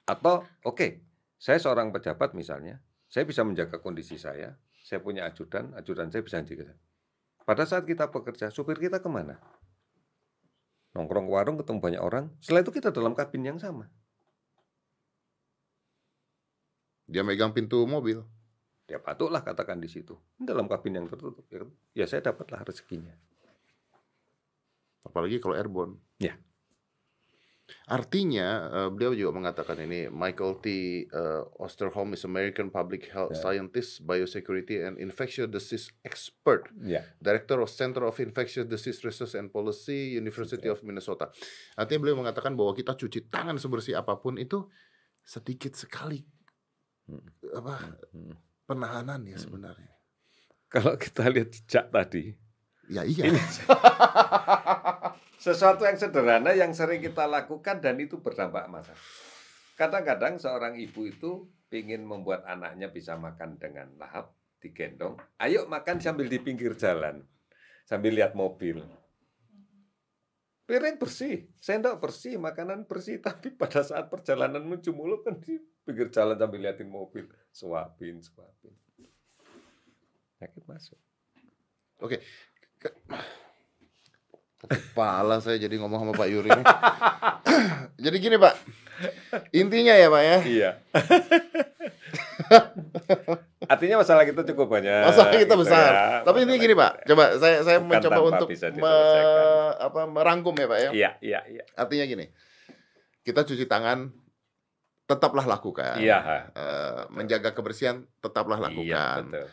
Atau 0.06 0.44
oke, 0.62 1.02
saya 1.36 1.60
seorang 1.60 1.92
pejabat 1.92 2.32
misalnya, 2.32 2.80
saya 3.06 3.28
bisa 3.28 3.44
menjaga 3.44 3.78
kondisi 3.78 4.16
saya, 4.16 4.56
saya 4.82 4.98
punya 5.04 5.28
ajudan, 5.28 5.76
ajudan 5.76 6.08
saya 6.08 6.24
bisa 6.24 6.40
jaga. 6.42 6.74
Pada 7.46 7.62
saat 7.62 7.86
kita 7.86 8.10
bekerja, 8.10 8.50
supir 8.50 8.80
kita 8.80 8.98
ke 8.98 9.06
mana? 9.06 9.38
Nongkrong 10.96 11.28
ke 11.28 11.32
warung 11.32 11.56
ketemu 11.60 11.78
banyak 11.78 12.02
orang, 12.02 12.24
setelah 12.40 12.64
itu 12.64 12.72
kita 12.74 12.90
dalam 12.90 13.12
kabin 13.12 13.44
yang 13.44 13.58
sama. 13.60 13.86
Dia 17.06 17.22
megang 17.22 17.54
pintu 17.54 17.86
mobil. 17.86 18.18
Dia 18.86 18.98
patutlah 19.02 19.42
katakan 19.42 19.78
di 19.78 19.86
situ. 19.86 20.18
Dalam 20.38 20.66
kabin 20.66 20.98
yang 20.98 21.06
tertutup. 21.06 21.46
Ya, 21.50 21.62
kan? 21.62 21.70
ya 21.94 22.04
saya 22.06 22.22
dapatlah 22.22 22.66
rezekinya. 22.66 23.14
Apalagi 25.06 25.38
kalau 25.38 25.54
airborne. 25.54 26.02
Ya. 26.18 26.34
Artinya 27.86 28.46
eh, 28.68 28.88
beliau 28.90 29.10
juga 29.10 29.32
mengatakan 29.34 29.78
ini 29.78 30.06
Michael 30.06 30.58
T. 30.58 30.66
eh, 31.04 31.42
Osterholm 31.58 32.14
is 32.14 32.22
American 32.22 32.70
Public 32.70 33.10
Health 33.10 33.34
Ya. 33.34 33.42
Scientist, 33.42 34.02
Biosecurity 34.02 34.82
and 34.82 34.98
Infectious 34.98 35.46
Disease 35.46 35.90
Expert, 36.02 36.70
Ya. 36.80 37.02
Director 37.18 37.58
of 37.58 37.66
Center 37.66 38.02
of 38.02 38.14
Infectious 38.16 38.64
Disease 38.64 39.02
Research 39.02 39.34
and 39.34 39.50
Policy, 39.50 40.14
University 40.14 40.66
of 40.66 40.82
Minnesota. 40.82 41.30
Artinya 41.74 42.00
beliau 42.00 42.18
mengatakan 42.18 42.54
bahwa 42.54 42.70
kita 42.70 42.94
cuci 42.94 43.26
tangan 43.26 43.54
sebersih 43.56 43.94
apa 43.94 44.14
pun 44.16 44.34
itu 44.36 44.66
sedikit 45.20 45.74
sekali 45.74 46.22
Hmm. 47.06 47.22
apa 47.50 47.98
Hmm. 48.10 48.34
penahanan 48.62 49.22
ya 49.22 49.34
Hmm. 49.34 49.42
sebenarnya. 49.42 49.90
Kalau 50.66 50.94
kita 50.94 51.26
lihat 51.26 51.50
jejak 51.50 51.86
tadi, 51.88 52.34
Ya 52.86 53.02
iya. 53.02 53.26
Ini 53.26 53.34
sesuatu 55.46 55.86
yang 55.86 55.94
sederhana 55.94 56.50
yang 56.58 56.74
sering 56.74 56.98
kita 56.98 57.22
lakukan 57.30 57.78
dan 57.78 58.02
itu 58.02 58.18
berdampak 58.18 58.66
masa. 58.66 58.98
Kadang-kadang 59.78 60.42
seorang 60.42 60.74
ibu 60.74 61.06
itu 61.06 61.46
ingin 61.70 62.02
membuat 62.02 62.42
anaknya 62.50 62.90
bisa 62.90 63.14
makan 63.14 63.54
dengan 63.54 63.94
lahap, 63.94 64.34
digendong. 64.58 65.14
Ayo 65.38 65.70
makan 65.70 66.02
sambil 66.02 66.26
di 66.26 66.42
pinggir 66.42 66.74
jalan, 66.74 67.22
sambil 67.86 68.18
lihat 68.18 68.34
mobil. 68.34 68.82
Piring 70.66 70.98
bersih, 70.98 71.46
sendok 71.62 72.02
bersih, 72.02 72.42
makanan 72.42 72.90
bersih, 72.90 73.22
tapi 73.26 73.54
pada 73.54 73.86
saat 73.86 74.10
perjalanan 74.10 74.66
menuju 74.66 74.90
mulut 74.90 75.22
kan 75.22 75.38
di 75.38 75.62
pinggir 75.86 76.10
jalan 76.10 76.34
sambil 76.34 76.58
liatin 76.58 76.90
mobil, 76.90 77.30
suapin, 77.54 78.18
suapin. 78.18 78.74
Sakit 80.42 80.66
masuk. 80.66 80.98
Kepala 84.56 85.38
saya 85.38 85.60
jadi 85.60 85.76
ngomong 85.76 86.00
sama 86.00 86.12
Pak 86.16 86.28
Yuri. 86.32 86.48
jadi 88.04 88.16
gini 88.16 88.36
Pak, 88.40 88.54
intinya 89.52 89.92
ya 89.92 90.08
Pak 90.08 90.22
ya. 90.24 90.38
Iya. 90.42 90.70
Artinya 93.66 94.00
masalah 94.00 94.24
kita 94.24 94.46
cukup 94.48 94.78
banyak. 94.78 95.04
Masalah 95.06 95.28
kita 95.34 95.44
gitu 95.44 95.54
besar. 95.60 95.90
ya. 95.92 96.04
Tapi 96.24 96.48
ini 96.48 96.56
gini 96.56 96.72
Pak, 96.72 97.04
coba 97.04 97.36
saya 97.36 97.60
saya 97.62 97.78
Bukan 97.82 98.00
mencoba 98.00 98.20
untuk 98.22 98.48
me- 98.78 99.74
apa 99.76 100.00
merangkum 100.06 100.54
ya 100.54 100.66
Pak 100.66 100.78
ya. 100.78 100.90
Iya, 100.94 101.10
iya, 101.20 101.40
iya. 101.50 101.64
Artinya 101.74 102.04
gini, 102.06 102.26
kita 103.22 103.42
cuci 103.42 103.66
tangan 103.66 104.08
tetaplah 105.06 105.44
lakukan. 105.44 105.98
Iya. 106.00 106.18
Eh, 106.54 107.00
menjaga 107.10 107.52
kebersihan 107.52 108.06
tetaplah 108.18 108.56
Iya, 108.58 108.64
lakukan. 108.70 109.20
betul. 109.30 109.46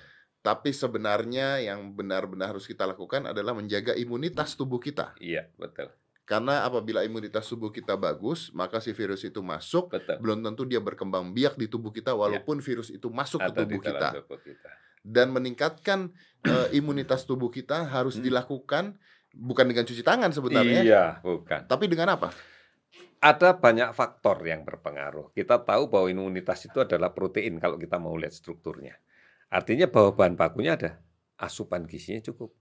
Tapi 0.43 0.75
sebenarnya 0.75 1.63
yang 1.63 1.95
benar-benar 1.95 2.51
harus 2.51 2.67
kita 2.67 2.83
lakukan 2.83 3.31
adalah 3.31 3.55
menjaga 3.55 3.95
imunitas 3.95 4.59
tubuh 4.59 4.75
kita. 4.77 5.15
Iya, 5.17 5.47
betul. 5.55 5.87
Karena 6.23 6.63
apabila 6.63 7.03
imunitas 7.03 7.47
tubuh 7.47 7.71
kita 7.71 7.95
bagus, 7.95 8.51
maka 8.51 8.79
si 8.79 8.91
virus 8.91 9.23
itu 9.23 9.39
masuk, 9.39 9.91
Betul. 9.91 10.19
belum 10.19 10.39
tentu 10.43 10.63
dia 10.63 10.79
berkembang 10.79 11.31
biak 11.31 11.55
di 11.55 11.67
tubuh 11.67 11.91
kita 11.91 12.11
walaupun 12.11 12.59
virus 12.59 12.91
itu 12.91 13.07
masuk 13.07 13.39
ke 13.39 13.51
Ada 13.51 13.63
di 13.63 13.75
tubuh 13.75 13.81
kita. 13.83 14.07
tubuh 14.19 14.39
kita. 14.39 14.71
Dan 15.03 15.31
meningkatkan 15.31 16.11
eh, 16.43 16.67
imunitas 16.75 17.23
tubuh 17.23 17.47
kita 17.47 17.87
harus 17.87 18.19
Hmm. 18.19 18.23
dilakukan 18.23 18.99
bukan 19.31 19.65
dengan 19.67 19.83
cuci 19.83 20.03
tangan 20.03 20.31
sebenarnya, 20.31 20.79
Iya, 20.83 21.03
bukan. 21.23 21.67
tapi 21.67 21.87
dengan 21.87 22.19
apa? 22.19 22.35
Ada 23.19 23.55
banyak 23.55 23.95
faktor 23.95 24.43
yang 24.43 24.67
berpengaruh. 24.67 25.31
Kita 25.31 25.59
tahu 25.59 25.87
bahwa 25.87 26.11
imunitas 26.11 26.67
itu 26.67 26.83
adalah 26.83 27.15
protein 27.15 27.55
kalau 27.59 27.79
kita 27.79 27.95
mau 27.95 28.11
lihat 28.15 28.35
strukturnya. 28.35 28.99
Artinya 29.53 29.85
bahwa 29.85 30.17
bahan 30.17 30.33
bakunya 30.33 30.73
ada. 30.73 30.97
Asupan 31.37 31.85
gizinya 31.85 32.25
cukup. 32.25 32.57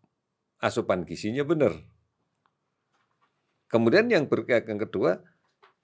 Asupan 0.61 1.09
gizinya 1.09 1.41
benar. 1.41 1.73
Kemudian 3.73 4.13
yang, 4.13 4.29
ber, 4.29 4.45
yang 4.45 4.77
kedua, 4.77 5.25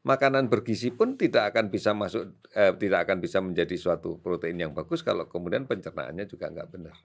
makanan 0.05 0.53
bergizi 0.53 0.93
pun 0.93 1.17
tidak 1.17 1.57
akan 1.57 1.73
bisa 1.73 1.97
masuk, 1.97 2.37
eh, 2.53 2.77
tidak 2.77 3.09
akan 3.09 3.25
bisa 3.25 3.41
menjadi 3.41 3.73
suatu 3.81 4.21
protein 4.21 4.61
yang 4.61 4.77
bagus 4.77 5.01
kalau 5.01 5.25
kemudian 5.25 5.65
pencernaannya 5.65 6.29
juga 6.29 6.53
nggak 6.53 6.69
benar. 6.69 6.97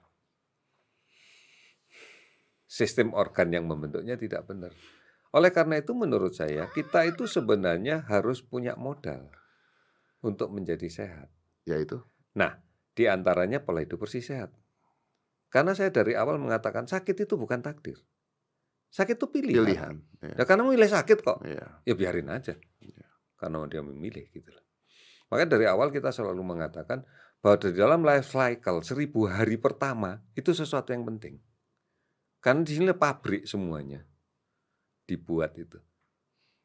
Sistem 2.68 3.16
organ 3.16 3.48
yang 3.48 3.64
membentuknya 3.64 4.20
tidak 4.20 4.44
benar. 4.44 4.76
Oleh 5.32 5.48
karena 5.48 5.80
itu 5.80 5.96
menurut 5.96 6.36
saya 6.36 6.68
kita 6.68 7.08
itu 7.08 7.24
sebenarnya 7.24 8.04
harus 8.06 8.44
punya 8.44 8.76
modal 8.76 9.32
untuk 10.20 10.52
menjadi 10.52 10.86
sehat. 10.92 11.32
Yaitu 11.64 12.04
Di 12.94 13.10
antaranya 13.10 13.60
pola 13.60 13.82
hidup 13.82 14.06
bersih 14.06 14.22
sehat. 14.22 14.54
Karena 15.50 15.74
saya 15.74 15.90
dari 15.90 16.14
awal 16.14 16.38
mengatakan 16.38 16.86
sakit 16.86 17.26
itu 17.26 17.34
bukan 17.34 17.62
takdir. 17.62 17.98
Sakit 18.94 19.18
itu 19.18 19.26
pilihan. 19.26 19.58
pilihan. 19.58 19.94
Ya. 20.22 20.34
Ya 20.38 20.44
karena 20.46 20.62
memilih 20.66 20.86
sakit 20.86 21.18
kok. 21.22 21.42
Iya. 21.42 21.82
Ya 21.82 21.94
biarin 21.98 22.30
aja. 22.30 22.54
Iya. 22.78 23.06
Karena 23.34 23.66
dia 23.66 23.82
memilih 23.82 24.30
gitu 24.30 24.50
loh. 24.54 24.62
Makanya 25.30 25.58
dari 25.58 25.66
awal 25.66 25.90
kita 25.90 26.14
selalu 26.14 26.42
mengatakan 26.46 27.02
bahwa 27.42 27.58
di 27.58 27.74
dalam 27.74 28.00
life 28.06 28.30
cycle 28.30 28.86
seribu 28.86 29.26
hari 29.26 29.58
pertama 29.58 30.22
itu 30.38 30.54
sesuatu 30.54 30.94
yang 30.94 31.02
penting. 31.02 31.42
Karena 32.38 32.62
di 32.62 32.72
sini 32.76 32.94
pabrik 32.94 33.42
semuanya 33.50 34.06
dibuat 35.10 35.58
itu. 35.58 35.78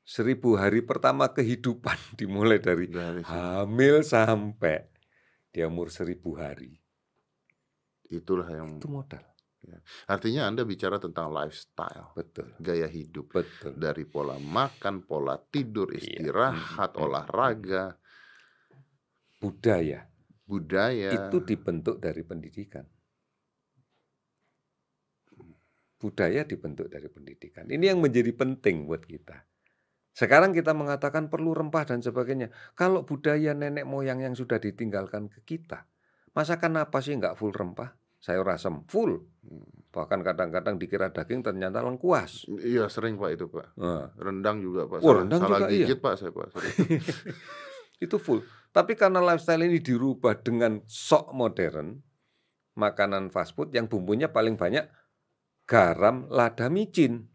Seribu 0.05 0.57
hari 0.57 0.81
pertama 0.81 1.29
kehidupan 1.29 1.97
dimulai 2.19 2.61
dari 2.61 2.89
hamil 3.25 4.01
sampai 4.05 4.85
dia 5.49 5.65
umur 5.65 5.89
seribu 5.89 6.37
hari. 6.37 6.77
Itulah 8.09 8.49
yang 8.49 8.77
Itu 8.81 8.89
modal. 8.89 9.21
artinya 10.07 10.47
Anda 10.47 10.63
bicara 10.63 10.97
tentang 11.03 11.29
lifestyle, 11.35 12.15
Betul. 12.15 12.55
gaya 12.63 12.87
hidup 12.87 13.27
Betul. 13.29 13.75
dari 13.75 14.07
pola 14.07 14.39
makan, 14.39 15.03
pola 15.03 15.35
tidur, 15.35 15.91
Iya. 15.91 15.99
istirahat, 15.99 16.95
hmm, 16.95 17.03
olahraga, 17.03 17.99
Budaya 19.39 20.09
budaya. 20.49 21.13
itu 21.13 21.37
dibentuk 21.45 22.01
dari 22.01 22.25
pendidikan. 22.25 22.81
Budaya 25.99 26.41
dibentuk 26.47 26.89
dari 26.89 27.05
pendidikan. 27.11 27.69
Ini 27.69 27.93
yang 27.93 27.99
menjadi 28.01 28.33
penting 28.33 28.89
buat 28.89 29.05
kita. 29.05 29.45
Sekarang 30.19 30.51
kita 30.51 30.75
mengatakan 30.75 31.31
perlu 31.31 31.55
rempah 31.55 31.87
dan 31.87 32.03
sebagainya. 32.03 32.51
Kalau 32.75 33.07
budaya 33.07 33.55
nenek 33.55 33.87
moyang 33.87 34.19
yang 34.19 34.35
sudah 34.35 34.59
ditinggalkan 34.59 35.31
ke 35.31 35.39
kita, 35.47 35.87
masakan 36.35 36.75
apa 36.83 36.99
sih 36.99 37.15
nggak 37.15 37.39
full 37.39 37.55
rempah? 37.55 37.95
Sayur 38.19 38.43
asam 38.51 38.83
full. 38.91 39.15
Bahkan 39.95 40.19
kadang-kadang 40.27 40.75
dikira 40.75 41.07
daging 41.07 41.39
ternyata 41.39 41.79
lengkuas. 41.79 42.51
Iya 42.51 42.91
sering 42.91 43.15
Pak 43.15 43.29
itu 43.31 43.47
Pak. 43.47 43.79
Nah, 43.79 44.11
Rendang 44.19 44.59
juga 44.59 44.91
Pak. 44.91 44.99
Oh, 44.99 45.07
Salah- 45.07 45.19
rendang 45.23 45.39
salah 45.39 45.59
juga, 45.63 45.71
iya. 45.71 45.87
gigit 45.87 45.99
Pak 46.03 46.13
saya 46.19 46.31
Pak. 46.35 46.47
Itu 48.03 48.19
full. 48.19 48.43
Tapi 48.75 48.99
karena 48.99 49.23
lifestyle 49.23 49.63
ini 49.63 49.79
dirubah 49.79 50.35
dengan 50.43 50.83
sok 50.83 51.31
modern, 51.31 51.99
makanan 52.75 53.31
fast 53.31 53.55
food 53.55 53.71
yang 53.71 53.87
bumbunya 53.87 54.27
paling 54.27 54.59
banyak 54.59 54.83
garam, 55.63 56.27
lada, 56.27 56.67
micin. 56.67 57.27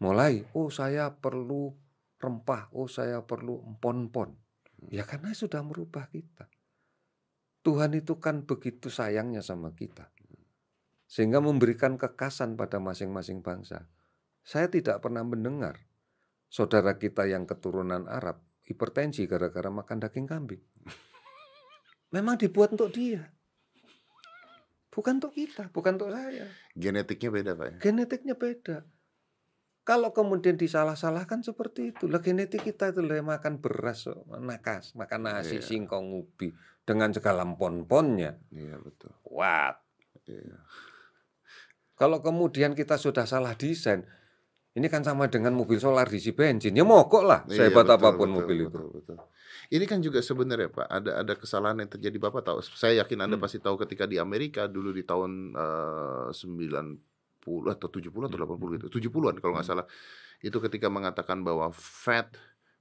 Mulai, 0.00 0.48
oh 0.56 0.72
saya 0.72 1.12
perlu 1.12 1.76
rempah, 2.16 2.72
oh 2.72 2.88
saya 2.88 3.20
perlu 3.20 3.60
empon-empon. 3.76 4.32
Ya 4.88 5.04
karena 5.04 5.36
sudah 5.36 5.60
merubah 5.60 6.08
kita. 6.08 6.48
Tuhan 7.60 7.92
itu 7.92 8.16
kan 8.16 8.48
begitu 8.48 8.88
sayangnya 8.88 9.44
sama 9.44 9.76
kita. 9.76 10.08
Sehingga 11.04 11.44
memberikan 11.44 12.00
kekasan 12.00 12.56
pada 12.56 12.80
masing-masing 12.80 13.44
bangsa. 13.44 13.92
Saya 14.40 14.72
tidak 14.72 15.04
pernah 15.04 15.20
mendengar 15.20 15.76
saudara 16.48 16.96
kita 16.96 17.28
yang 17.28 17.44
keturunan 17.44 18.08
Arab 18.08 18.40
hipertensi 18.64 19.28
gara-gara 19.28 19.68
makan 19.68 20.00
daging 20.00 20.24
kambing. 20.24 20.64
Memang 22.14 22.40
dibuat 22.40 22.72
untuk 22.72 22.88
dia. 22.96 23.28
Bukan 24.90 25.20
untuk 25.22 25.36
kita, 25.36 25.68
bukan 25.70 26.00
untuk 26.00 26.10
saya. 26.10 26.48
Genetiknya 26.74 27.30
beda 27.30 27.52
Pak 27.54 27.66
ya. 27.68 27.76
Genetiknya 27.78 28.34
beda. 28.34 28.82
Kalau 29.90 30.14
kemudian 30.14 30.54
disalah-salahkan 30.54 31.42
seperti 31.42 31.90
itu, 31.90 32.06
lah 32.06 32.22
genetik 32.22 32.62
kita 32.62 32.94
itu 32.94 33.02
lah 33.02 33.18
makan 33.26 33.58
beras, 33.58 34.06
nakas, 34.38 34.94
makan 34.94 35.26
nasi, 35.26 35.58
Iya. 35.58 35.66
singkong, 35.66 36.14
ubi 36.14 36.54
dengan 36.86 37.10
segala 37.10 37.42
pon-ponnya. 37.42 38.38
Iya 38.54 38.78
betul. 38.78 39.10
What? 39.26 39.82
Iya. 40.30 40.62
Kalau 41.98 42.22
kemudian 42.22 42.78
kita 42.78 43.02
sudah 43.02 43.26
salah 43.26 43.58
desain, 43.58 44.06
ini 44.78 44.86
kan 44.86 45.02
sama 45.02 45.26
dengan 45.26 45.58
mobil 45.58 45.82
solar 45.82 46.06
diisi 46.06 46.30
bensin. 46.30 46.70
Ya 46.78 46.86
mogok 46.86 47.26
lah, 47.26 47.42
Iya, 47.50 47.66
sehebat 47.66 47.90
betul, 47.90 47.98
apa 47.98 48.08
pun 48.14 48.30
betul, 48.30 48.36
mobil 48.38 48.56
itu. 48.62 48.70
betul, 48.70 48.86
betul. 48.94 49.18
Ini 49.70 49.84
kan 49.90 49.98
juga 49.98 50.22
sebenarnya 50.22 50.70
Pak, 50.70 50.86
ada 50.86 51.10
ada 51.18 51.34
kesalahan 51.34 51.82
yang 51.82 51.90
terjadi 51.90 52.18
Bapak 52.22 52.46
tahu. 52.46 52.62
Saya 52.62 53.02
yakin 53.02 53.26
Anda 53.26 53.34
Hmm. 53.34 53.42
pasti 53.42 53.58
tahu 53.58 53.74
ketika 53.82 54.06
di 54.06 54.22
Amerika 54.22 54.70
dulu 54.70 54.94
di 54.94 55.02
tahun 55.02 55.50
90 56.30 57.09
atau 57.42 57.88
70 57.88 58.28
atau 58.28 58.36
80 58.36 58.76
gitu. 58.76 58.86
70-an 58.92 59.40
kalau 59.40 59.56
nggak 59.56 59.66
Hmm. 59.66 59.80
salah. 59.80 59.86
Itu 60.40 60.60
ketika 60.60 60.88
mengatakan 60.88 61.40
bahwa 61.40 61.72
fat 61.72 62.36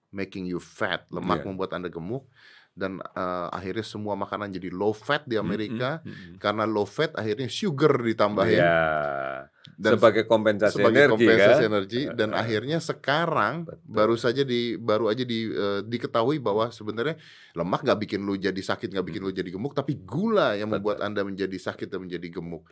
making 0.10 0.48
you 0.48 0.60
fat, 0.60 1.06
lemak 1.10 1.44
Iya. 1.44 1.48
membuat 1.48 1.72
Anda 1.72 1.88
gemuk 1.88 2.28
dan 2.74 3.00
eh, 3.00 3.48
akhirnya 3.52 3.84
semua 3.84 4.16
makanan 4.16 4.50
jadi 4.50 4.72
low 4.72 4.92
fat 4.92 5.24
di 5.24 5.36
Amerika. 5.36 6.00
Mm, 6.02 6.08
mm, 6.08 6.16
mm. 6.16 6.36
Karena 6.40 6.64
low 6.64 6.88
fat 6.88 7.12
akhirnya 7.14 7.46
sugar 7.46 7.94
ditambahin 8.00 8.58
Ya, 8.58 9.52
dan 9.76 9.92
sebagai 10.00 10.24
kompensasi 10.26 10.80
sebagai 10.80 11.04
energi 11.06 11.14
kompensasi 11.14 11.62
kan. 11.62 11.70
energi 11.70 12.02
dan 12.16 12.30
Eh, 12.32 12.40
akhirnya 12.42 12.78
sekarang 12.80 13.56
Betul. 13.68 13.86
baru 13.86 14.16
saja 14.16 14.42
di 14.42 14.80
baru 14.80 15.12
aja 15.12 15.22
di 15.22 15.46
eh, 15.46 15.82
diketahui 15.84 16.40
bahwa 16.40 16.72
sebenarnya 16.72 17.20
lemak 17.54 17.84
nggak 17.84 18.00
bikin 18.00 18.24
lu 18.24 18.34
jadi 18.34 18.58
sakit 18.58 18.96
nggak 18.96 19.06
bikin 19.06 19.22
lu 19.22 19.32
jadi 19.32 19.50
gemuk 19.52 19.76
tapi 19.76 20.00
gula 20.00 20.56
yang 20.56 20.72
membuat 20.72 21.04
Hmm. 21.04 21.06
Betul. 21.06 21.10
anda 21.14 21.22
menjadi 21.28 21.58
sakit 21.60 21.86
dan 21.86 22.00
menjadi 22.08 22.28
gemuk 22.32 22.64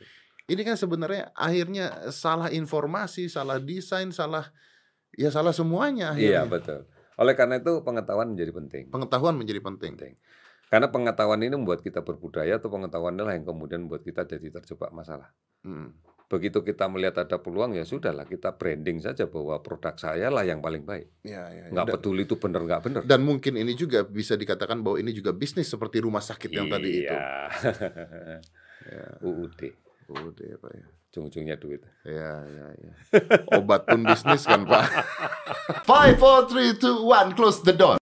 ini 0.48 0.62
kan 0.64 0.80
sebenarnya 0.80 1.32
akhirnya 1.36 2.08
salah 2.10 2.48
informasi 2.48 3.28
salah 3.28 3.60
desain 3.60 4.12
salah 4.16 4.48
ya 5.16 5.28
salah 5.28 5.52
semuanya 5.52 6.16
Iya 6.16 6.44
akhirnya 6.44 6.52
betul. 6.52 6.80
Oleh 7.18 7.34
karena 7.34 7.58
itu 7.58 7.82
pengetahuan 7.82 8.30
menjadi 8.38 8.54
penting. 8.54 8.84
Pengetahuan 8.94 9.36
menjadi 9.36 9.58
penting. 9.60 9.98
penting. 9.98 10.14
Karena 10.70 10.88
pengetahuan 10.92 11.42
ini 11.42 11.56
membuat 11.56 11.82
kita 11.82 12.06
berbudaya 12.06 12.62
atau 12.62 12.70
pengetahuan 12.70 13.18
inilah 13.18 13.34
yang 13.34 13.48
kemudian 13.48 13.88
membuat 13.88 14.06
kita 14.06 14.28
jadi 14.28 14.54
terjebak 14.62 14.94
masalah. 14.94 15.34
Hmm. 15.66 15.98
Begitu 16.28 16.60
kita 16.60 16.92
melihat 16.92 17.24
ada 17.24 17.40
peluang 17.40 17.72
ya 17.74 17.88
sudahlah 17.88 18.28
kita 18.28 18.54
branding 18.60 19.00
saja 19.00 19.32
bahwa 19.32 19.64
produk 19.64 19.96
saya 19.96 20.28
lah 20.28 20.44
yang 20.44 20.60
paling 20.60 20.84
baik. 20.84 21.08
Ya, 21.24 21.48
ya, 21.50 21.72
ya. 21.72 21.74
Nggak 21.74 21.86
Dan- 21.88 21.96
peduli 21.98 22.22
itu 22.28 22.36
benar 22.38 22.62
nggak 22.68 22.82
benar. 22.84 23.02
Dan 23.08 23.24
mungkin 23.24 23.56
ini 23.58 23.74
juga 23.74 24.04
bisa 24.06 24.36
dikatakan 24.38 24.84
bahwa 24.84 25.00
ini 25.02 25.16
juga 25.16 25.32
bisnis 25.32 25.72
seperti 25.72 26.04
rumah 26.04 26.22
sakit 26.22 26.52
yang 26.52 26.68
tadi 26.70 26.90
itu. 27.04 27.16
Iya. 27.16 27.26
Ya, 28.88 29.20
UUD, 29.20 29.68
udah 30.08 30.46
ya 30.48 30.58
Pak 30.60 30.72
ya. 30.72 30.86
ujung-ujungnya 31.18 31.56
duit. 31.58 31.82
Ya, 32.06 32.46
ya, 32.46 32.66
ya. 32.78 32.94
Obat 33.58 33.90
pun 33.90 34.06
bisnis 34.06 34.46
kan 34.46 34.64
Pak. 34.70 34.86
Five, 35.90 36.22
four, 36.22 36.46
three, 36.46 36.78
two, 36.78 37.04
one, 37.04 37.34
close 37.34 37.60
the 37.66 37.74
door. 37.74 37.97